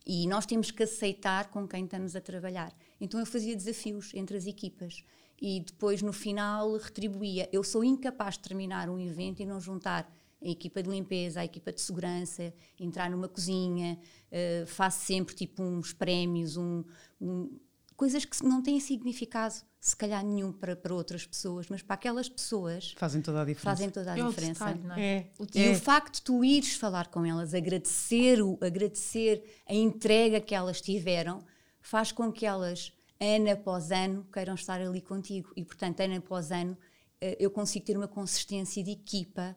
[0.06, 2.74] E nós temos que aceitar com quem estamos a trabalhar.
[3.00, 5.04] Então eu fazia desafios entre as equipas
[5.40, 7.48] e depois no final retribuía.
[7.52, 10.12] Eu sou incapaz de terminar um evento e não juntar
[10.42, 14.00] a equipa de limpeza, a equipa de segurança, entrar numa cozinha,
[14.32, 16.84] eh, faço sempre tipo uns prémios, um,
[17.20, 17.60] um-
[17.96, 22.30] coisas que não têm significado, se calhar nenhum para, para outras pessoas, mas para aquelas
[22.30, 23.64] pessoas Fazem toda a diferença.
[23.70, 24.66] fazem toda a é o diferença.
[24.66, 25.02] detalhe, não é?
[25.18, 25.32] É.
[25.38, 30.40] O E o facto de tu ires falar com elas, agradecer, o, agradecer a entrega
[30.40, 31.44] que elas tiveram,
[31.82, 35.52] faz com que elas, ano após ano, queiram estar ali contigo.
[35.56, 36.78] E, portanto, ano após ano,
[37.20, 39.56] eh, eu consigo ter uma consistência de equipa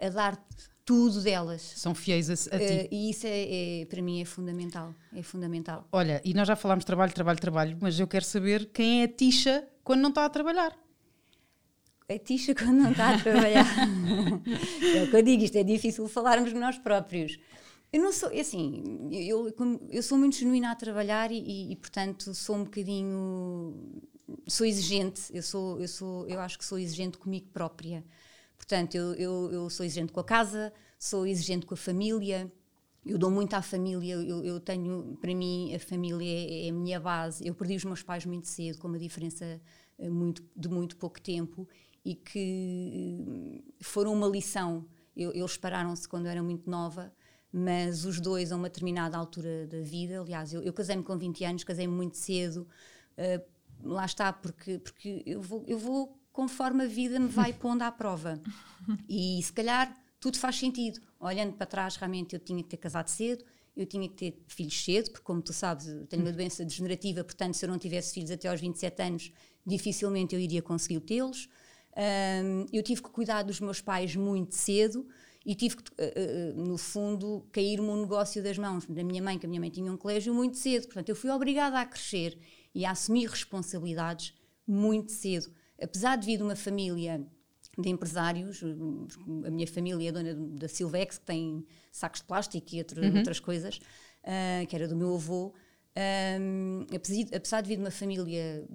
[0.00, 0.46] a dar
[0.86, 1.60] tudo delas.
[1.76, 2.64] São fiéis a, a ti.
[2.64, 4.94] Eh, e isso, é, é- para mim, é fundamental.
[5.12, 5.86] É fundamental.
[5.90, 9.08] Olha, e nós já falámos trabalho, trabalho, trabalho, mas eu quero saber quem é a
[9.08, 10.78] Tisha quando não está a trabalhar.
[12.08, 13.66] A Tisha, quando não está a trabalhar.
[14.96, 17.36] é o que eu digo, isto é difícil falarmos nós próprios.
[17.92, 19.52] Eu não sou, é assim, eu,
[19.90, 24.02] eu sou muito genuína a trabalhar e, e, e, portanto, sou um bocadinho.
[24.46, 28.04] Sou exigente, eu, sou, eu, sou, eu acho que sou exigente comigo própria.
[28.66, 32.50] Portanto, eu, eu, eu sou exigente com a casa, sou exigente com a família,
[33.04, 36.72] eu dou muito à família, eu, eu tenho, para mim, a família é, é a
[36.72, 37.46] minha base.
[37.46, 39.60] Eu perdi os meus pais muito cedo, com uma diferença
[39.96, 41.68] eh, muito, de muito pouco tempo,
[42.04, 44.84] e que eh, foram uma lição.
[45.14, 47.12] Eles pararam-se quando eu era muito nova,
[47.52, 51.62] mas os dois, a uma determinada altura da vida, aliás, eu, casei-me com 20 anos,
[51.62, 52.66] casei-me muito cedo,
[53.16, 53.40] eh,
[53.84, 57.90] lá está, porque, porque eu, vou, eu vou conforme a vida me vai pondo à
[57.90, 58.38] prova.
[59.08, 61.00] E se calhar tudo faz sentido.
[61.18, 63.42] Olhando para trás, realmente eu tinha que ter casado cedo,
[63.74, 67.24] eu tinha que ter filhos cedo, porque, como tu sabes, eu tenho uma doença degenerativa,
[67.24, 69.32] portanto, se eu não tivesse filhos até aos 27 anos,
[69.64, 71.48] dificilmente eu iria conseguir tê-los.
[71.96, 75.08] Ahm, eu tive que cuidar dos meus pais muito cedo
[75.44, 79.38] e tive que, eh, eh, no fundo, cair-me um negócio das mãos da minha mãe,
[79.38, 80.84] que a minha mãe tinha um colégio muito cedo.
[80.84, 82.38] Portanto, eu fui obrigada a crescer
[82.74, 84.34] e a assumir responsabilidades
[84.66, 85.50] muito cedo.
[85.80, 87.24] Apesar de vir de uma família
[87.78, 88.62] de empresários,
[89.46, 93.38] a minha família é dona da Silvex, que tem sacos de plástico e outra- outras
[93.40, 93.78] coisas,
[94.24, 95.52] ah, que era do meu avô,
[95.98, 96.84] Um,
[97.34, 98.66] apesar de vir de uma família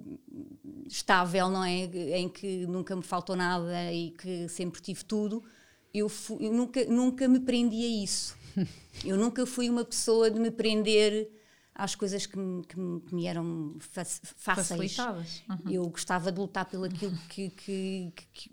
[0.86, 1.84] estável, não é?
[2.18, 5.42] Em que nunca me faltou nada e que sempre tive tudo,
[5.94, 8.36] eu, fui, eu nunca, nunca me prendi a isso.
[9.04, 11.30] Eu nunca fui uma pessoa de me prender
[11.82, 13.76] às coisas que me, que me, que me eram
[14.36, 14.96] fáceis.
[14.98, 15.70] Uhum.
[15.70, 18.50] Eu gostava de lutar pelo aquilo que, que, que,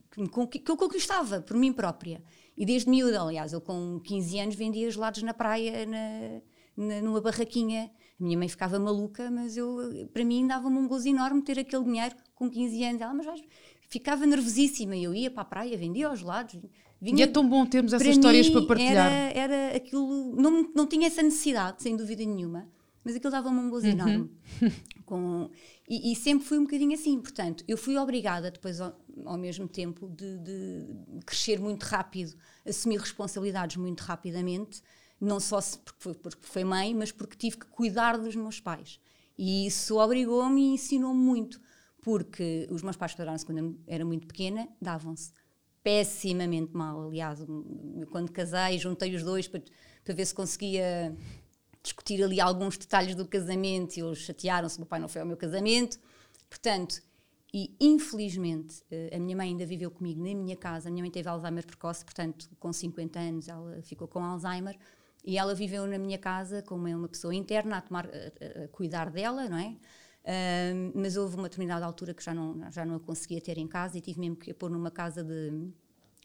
[0.48, 2.24] que, eu conquistava por mim própria.
[2.58, 6.42] E desde miúda, aliás, eu com 15 anos vendia gelados na praia, na,
[6.76, 7.92] na, numa barraquinha.
[8.20, 11.84] A minha mãe ficava maluca, mas eu, para mim dava-me um gozo enorme ter aquele
[11.84, 13.02] dinheiro com 15 anos.
[13.02, 13.44] Ela, mas vais,
[13.88, 14.98] ficava nervosíssima.
[14.98, 16.60] Eu ia para a praia, vendia os gelados.
[17.00, 19.12] Vinha, e é tão bom termos essas histórias para partilhar.
[19.12, 22.68] Era, era aquilo, não, não tinha essa necessidade, sem dúvida nenhuma
[23.04, 23.92] mas aquilo dava-me um gozo uhum.
[23.92, 24.32] enorme.
[25.06, 25.50] Com,
[25.88, 28.96] e, e, sempre fui um bocadinho assim, portanto, eu fui obrigada depois, ao,
[29.26, 30.86] ao mesmo tempo, de, de,
[31.26, 32.36] crescer muito rápido,
[32.68, 34.84] assumir responsabilidades muito rapidamente,
[35.20, 39.00] não só porque foi, porque foi mãe, mas porque tive que cuidar dos meus pais.
[39.38, 41.60] E isso obrigou-me e ensinou-me muito,
[42.02, 45.32] porque os meus pais separaram-se quando eu era muito pequena, davam-se
[45.82, 47.08] pessimamente mal.
[47.08, 47.40] Aliás,
[48.12, 49.62] quando casei, juntei os dois para,
[50.04, 51.16] para ver se conseguia
[51.84, 55.28] discutir ali alguns detalhes do casamento e eles chatearam-se, o meu pai não foi ao
[55.28, 56.00] meu casamento.
[56.50, 57.02] Portanto,
[57.54, 60.90] e infelizmente eh, a minha mãe ainda viveu comigo na minha casa.
[60.90, 64.78] A minha mãe teve Alzheimer precoce, portanto, com 50 anos ela ficou com Alzheimer.
[65.24, 69.50] E ela viveu na minha casa como uma pessoa interna a, tomar, a, cuidar dela,
[69.50, 69.76] não é?
[70.96, 73.98] Mas houve uma determinada altura que já não, já não a conseguia ter em casa
[73.98, 75.72] e tive mesmo que a pôr numa casa de,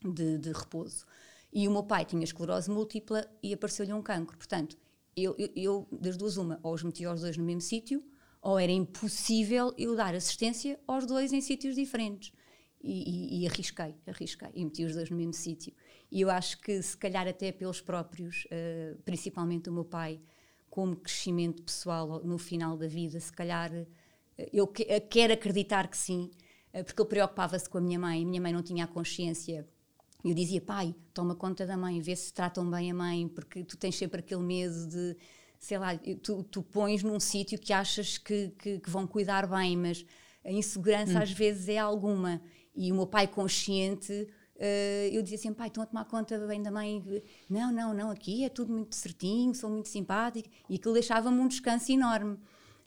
[0.05, 1.07] de, de repouso.
[1.52, 4.36] E o meu pai tinha esclerose múltipla e apareceu-lhe um cancro.
[4.36, 4.76] Portanto,
[5.16, 8.02] eu, eu, das duas, uma, ou os meti aos dois no mesmo sítio,
[8.42, 12.32] ou era impossível eu dar assistência aos dois em sítios diferentes.
[12.82, 15.72] E, e, e, arrisquei, arrisquei, e meti os dois no mesmo sítio.
[16.12, 20.20] E eu acho que, se calhar, até pelos próprios, uh, principalmente o meu pai,
[20.68, 23.86] como crescimento pessoal no final da vida, se calhar, uh,
[24.52, 26.30] eu que, uh, quero acreditar que sim,
[26.84, 29.66] porque ele preocupava-se com a minha mãe, a minha mãe não tinha a consciência
[30.25, 33.62] e eu dizia, pai, toma conta da mãe, vê se tratam bem a mãe, porque
[33.62, 35.14] tu tens sempre aquele medo de,
[35.59, 35.91] sei lá,
[36.22, 40.05] tu, tu pões num sítio que achas que, que, que, vão cuidar bem, mas
[40.43, 41.22] a insegurança hum.
[41.22, 42.41] às vezes é alguma.
[42.75, 46.62] E o meu pai consciente, uh, eu dizia assim, pai, estão a tomar conta bem
[46.62, 47.05] da mãe?
[47.49, 50.49] Não, não, não, aqui é tudo muito certinho, sou muito simpático.
[50.70, 52.39] E aquilo deixava-me um descanso enorme.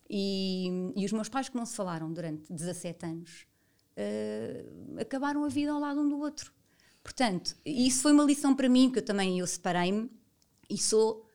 [0.10, 3.46] E, e os meus pais que não se falaram durante 17 anos,
[3.96, 6.57] uh, acabaram a vida ao lado um do outro.
[7.08, 10.12] Portanto, isso foi uma lição para mim, porque eu também eu separei-me
[10.70, 11.26] e sou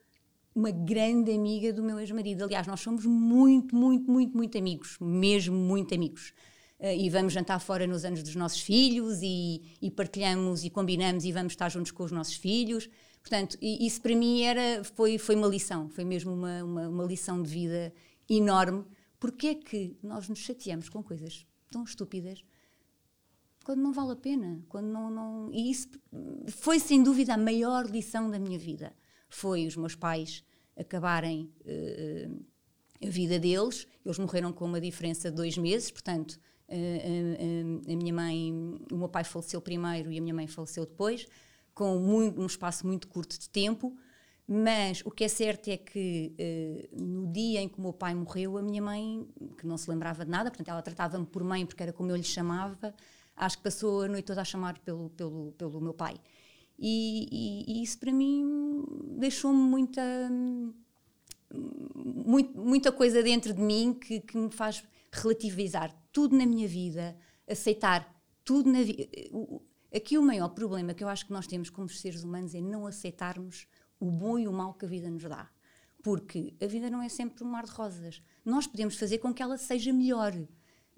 [0.53, 2.43] uma grande amiga do meu ex-marido.
[2.43, 6.31] Aliás, nós somos muito, muito, muito, muito amigos, mesmo muito amigos.
[6.79, 11.25] Uh, e vamos jantar fora nos anos dos nossos filhos e, e, partilhamos e combinamos
[11.25, 12.87] e vamos estar juntos com os nossos filhos.
[13.23, 17.41] Portanto, isso para mim era, foi, foi uma lição, foi mesmo uma, uma, uma lição
[17.41, 17.91] de vida
[18.29, 18.85] enorme.
[19.19, 22.43] Porque é que nós nos chateamos com coisas tão estúpidas
[23.63, 25.49] quando não vale a pena, quando não, não...
[25.51, 25.87] E isso
[26.47, 28.93] foi sem dúvida a maior lição da minha vida.
[29.29, 30.43] Foi os meus pais
[30.77, 32.45] acabarem uh,
[33.01, 36.39] a vida deles, eles morreram com uma diferença de dois meses, portanto,
[36.69, 38.51] uh, uh, a minha mãe,
[38.91, 41.25] o meu pai faleceu primeiro e a minha mãe faleceu depois,
[41.73, 43.95] com muito, um espaço muito curto de tempo,
[44.45, 46.35] mas o que é certo é que
[46.91, 49.25] no dia em que o meu pai morreu, a minha mãe,
[49.57, 52.15] que não se lembrava de nada, portanto ela tratava-me por mãe porque era como eu
[52.15, 52.93] lhe chamava,
[53.35, 56.19] acho que passou a noite toda a chamar pelo, pelo, pelo meu pai.
[56.77, 58.83] E, e, e isso para mim
[59.17, 60.01] deixou-me muita,
[61.95, 67.15] muito, muita coisa dentro de mim que, que me faz relativizar tudo na minha vida,
[67.47, 68.11] aceitar
[68.43, 69.07] tudo na vida.
[69.95, 72.87] Aqui o maior problema que eu acho que nós temos como seres humanos é não
[72.87, 73.67] aceitarmos
[73.99, 75.49] o bom e o mau que a vida nos dá.
[76.01, 78.21] Porque a vida não é sempre um mar de rosas.
[78.43, 80.33] Nós podemos fazer com que ela seja melhor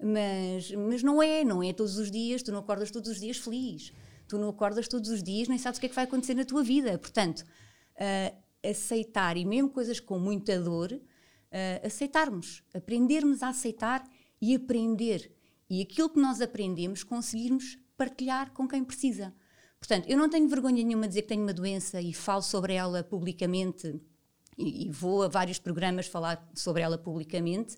[0.02, 3.38] mas, mas não é, não é todos os dias, tu não acordas todos os dias
[3.38, 3.92] feliz,
[4.28, 6.44] tu não acordas todos os dias, nem sabes o que é que vai acontecer na
[6.44, 6.98] tua vida.
[6.98, 8.36] Portanto, uh,
[8.68, 14.04] aceitar, e mesmo coisas com muita dor, uh, aceitarmos, aprendermos a aceitar
[14.40, 15.32] e aprender.
[15.68, 19.34] E aquilo que nós aprendemos, conseguirmos partilhar com quem precisa.
[19.78, 22.74] Portanto, eu não tenho vergonha nenhuma de dizer que tenho uma doença e falo sobre
[22.74, 24.00] ela publicamente
[24.56, 27.76] e, e vou a vários programas falar sobre ela publicamente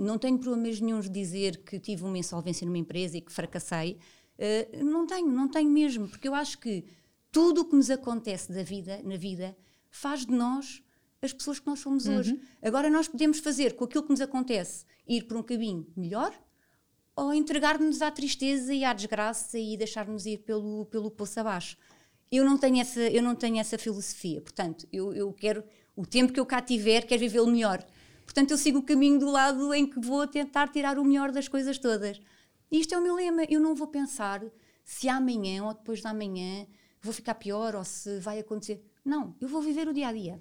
[0.00, 3.98] não tenho problemas nenhum de dizer que tive uma insolvência numa empresa e que fracassei.
[4.38, 6.84] Uh, não tenho, não tenho mesmo, porque eu acho que
[7.30, 9.56] tudo o que nos acontece da vida, na vida
[9.90, 10.82] faz de nós
[11.22, 12.18] as pessoas que nós somos uhum.
[12.18, 12.40] hoje.
[12.62, 16.32] Agora nós podemos fazer com aquilo que nos acontece ir por um caminho melhor
[17.14, 21.76] ou entregar-nos à tristeza e à desgraça e deixar-nos ir pelo, pelo poço abaixo.
[22.30, 24.40] Eu não tenho essa, eu não tenho essa filosofia.
[24.40, 25.62] Portanto, eu, eu quero,
[25.94, 27.84] o tempo que eu cá tiver, quero vivê-lo melhor.
[28.30, 31.48] Portanto, eu sigo o caminho do lado em que vou tentar tirar o melhor das
[31.48, 32.20] coisas todas.
[32.70, 33.42] E isto é o meu lema.
[33.50, 34.40] Eu não vou pensar
[34.84, 36.64] se amanhã ou depois de amanhã
[37.02, 38.80] vou ficar pior ou se vai acontecer.
[39.04, 40.40] Não, eu vou viver o dia a dia.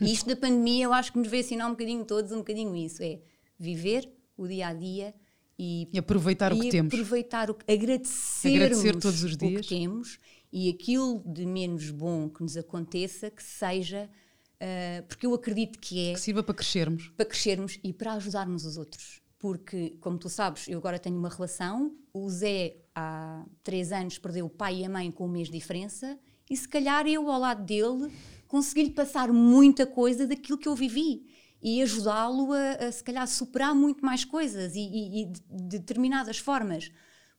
[0.00, 2.74] E isto da pandemia eu acho que nos veio ensinar um bocadinho todos, um bocadinho
[2.74, 3.02] isso.
[3.02, 3.20] É
[3.58, 5.14] viver o dia a dia
[5.58, 6.94] e, e aproveitar e o que temos.
[6.94, 9.60] Aproveitar o que, Agradecer todos os dias.
[9.60, 10.18] o que temos
[10.50, 14.08] e aquilo de menos bom que nos aconteça, que seja,
[14.60, 16.14] uh, porque eu acredito que é.
[16.14, 17.08] Que sirva para crescermos.
[17.16, 19.20] Para crescermos e para ajudarmos os outros.
[19.38, 24.46] Porque, como tu sabes, eu agora tenho uma relação, o Zé há três anos perdeu
[24.46, 27.40] o pai e a mãe com um mês de diferença, e se calhar eu ao
[27.40, 28.12] lado dele
[28.46, 31.24] consegui-lhe passar muita coisa daquilo que eu vivi
[31.62, 35.78] e ajudá-lo a, a, se calhar, superar muito mais coisas e, e, e de, de
[35.78, 36.90] determinadas formas.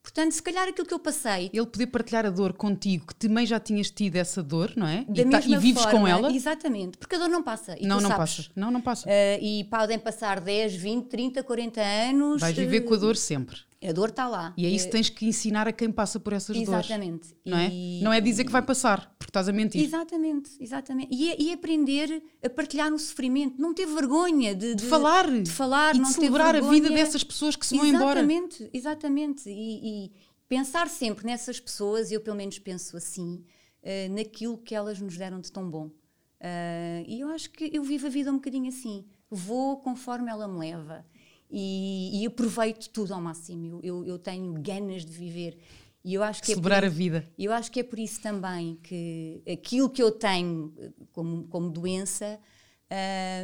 [0.02, 1.48] Portanto, se calhar aquilo que eu passei.
[1.52, 5.04] Ele poder partilhar a dor contigo, que também já tinhas tido essa dor, não é?
[5.08, 6.32] Da e, mesma e vives forma, com ela.
[6.32, 7.76] Exatamente, porque a dor não passa.
[7.80, 8.16] não, não sabes.
[8.16, 8.50] passa.
[8.56, 9.08] Não, não passa.
[9.08, 12.40] Uh, e podem passar 10, 20, 30, 40 anos.
[12.40, 13.56] Vais viver uh, com a dor sempre.
[13.82, 14.54] A dor está lá.
[14.56, 17.28] E é isso que tens que ensinar a quem passa por essas exatamente.
[17.28, 17.36] dores.
[17.44, 17.70] Não é?
[18.02, 19.82] Não é dizer que vai passar, porque estás a mentir.
[19.82, 21.08] Exatamente, exatamente.
[21.12, 25.50] E, e aprender a partilhar no sofrimento, não ter vergonha de, de, de falar, de
[25.50, 28.20] falar, e não de celebrar a vida dessas pessoas que se vão embora.
[28.20, 29.50] Exatamente, exatamente.
[29.50, 30.12] E, e,
[30.48, 33.44] pensar sempre nessas pessoas, eu pelo menos penso assim,
[33.82, 35.86] uh, naquilo que elas nos deram de tão bom.
[35.86, 39.04] Uh, e eu acho que eu vivo a vida um bocadinho assim.
[39.30, 41.04] Vou conforme ela me leva
[41.52, 43.78] e, e aproveito tudo ao máximo.
[43.82, 45.58] Eu, eu, tenho ganas de viver.
[46.02, 47.28] E eu acho que Celebrar é a vida.
[47.38, 50.72] Eu acho que é por isso também que aquilo que eu tenho
[51.12, 52.40] como, como doença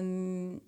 [0.03, 0.59] hum,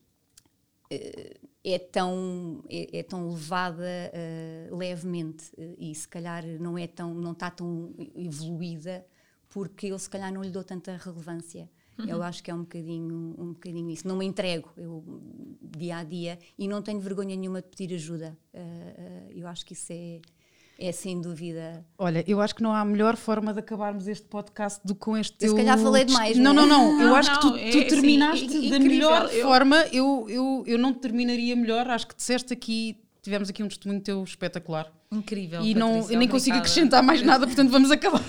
[1.64, 7.32] é, tão, é, é tão levada uh, levemente e se calhar não, é tão, não
[7.32, 9.04] está tão evoluída
[9.48, 11.68] porque eu se calhar não lhe dou tanta relevância.
[12.04, 12.10] Uhum.
[12.10, 14.06] Eu acho que é um bocadinho, um bocadinho isso.
[14.06, 15.04] Não me entrego eu,
[15.76, 18.36] dia a dia e não tenho vergonha nenhuma de pedir ajuda.
[18.52, 20.20] Uh, uh, eu acho que isso é,
[20.78, 21.84] é sem dúvida.
[21.98, 25.16] Olha, eu acho que não há melhor forma de acabarmos este podcast do que com
[25.16, 25.36] este.
[25.44, 26.36] Eu se calhar falei demais.
[26.36, 26.92] Não, não, não.
[26.92, 27.02] não.
[27.02, 29.42] Eu não, acho que tu, tu é, terminaste sim, da melhor eu...
[29.42, 29.76] forma.
[29.92, 31.88] Eu, eu, eu não terminaria melhor.
[31.88, 33.02] Acho que disseste aqui.
[33.22, 34.90] Tivemos aqui um testemunho teu espetacular.
[35.12, 35.62] Incrível.
[35.62, 38.22] E não, Patrícia, eu nem consigo acrescentar mais nada, portanto vamos acabar.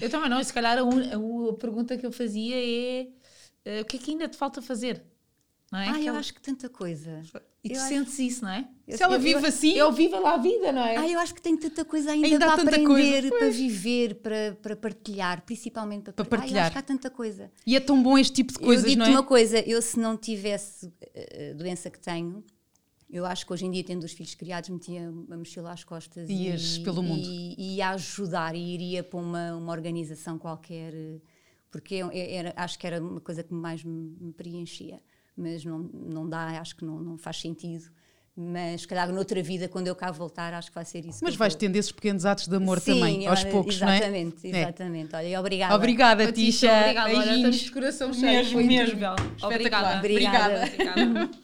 [0.00, 0.42] eu também não.
[0.42, 3.06] Se calhar a, un, a, pergunta que eu fazia é
[3.66, 5.02] uh, o que é que ainda te falta fazer?
[5.70, 5.88] Não é?
[5.88, 6.04] Ah, Aquela...
[6.04, 7.22] eu acho que tanta coisa.
[7.64, 8.22] E tu eu sentes acho...
[8.22, 8.66] isso, não é?
[8.88, 9.72] Eu, Se ela vive eu, assim.
[9.72, 10.96] Eu viva lá a vida, não é?
[10.96, 14.76] Ah, eu acho que tenho tanta coisa ainda, ainda para aprender, para viver, para, para
[14.76, 16.64] partilhar, principalmente para, para partilhar.
[16.64, 17.50] Ah, acho que há tanta coisa.
[17.66, 19.10] E é tão bom este tipo de coisas, eu não é?
[19.10, 20.92] uma coisa, eu se não tivesse
[21.50, 22.44] a doença que tenho,
[23.12, 26.28] eu acho que hoje em dia, tendo os filhos criados, metia a mochila às costas
[26.30, 27.22] Ias e, pelo mundo.
[27.22, 30.94] E, ia ajudar e iria para uma, uma organização qualquer,
[31.70, 35.00] porque era, acho que era uma coisa que mais me, me preenchia.
[35.36, 37.90] Mas não, não dá, acho que não, não faz sentido
[38.34, 41.18] mas se calhar noutra vida, quando eu cá voltar, acho que vai ser isso.
[41.22, 41.60] Mas vais vou...
[41.60, 43.98] tendo esses pequenos atos de amor Sim, também, aos poucos, não é?
[43.98, 45.14] Exatamente, exatamente.
[45.14, 45.18] É.
[45.18, 45.74] Olha, obrigada.
[45.74, 46.72] Obrigada, Tisha.
[46.72, 48.32] Obrigada, olha, estamos de coração cheio.
[48.32, 48.84] Mesmo, mesmo.
[48.84, 49.22] Obrigada.
[49.42, 49.98] Obrigada.
[49.98, 50.64] obrigada.
[50.64, 51.30] obrigada.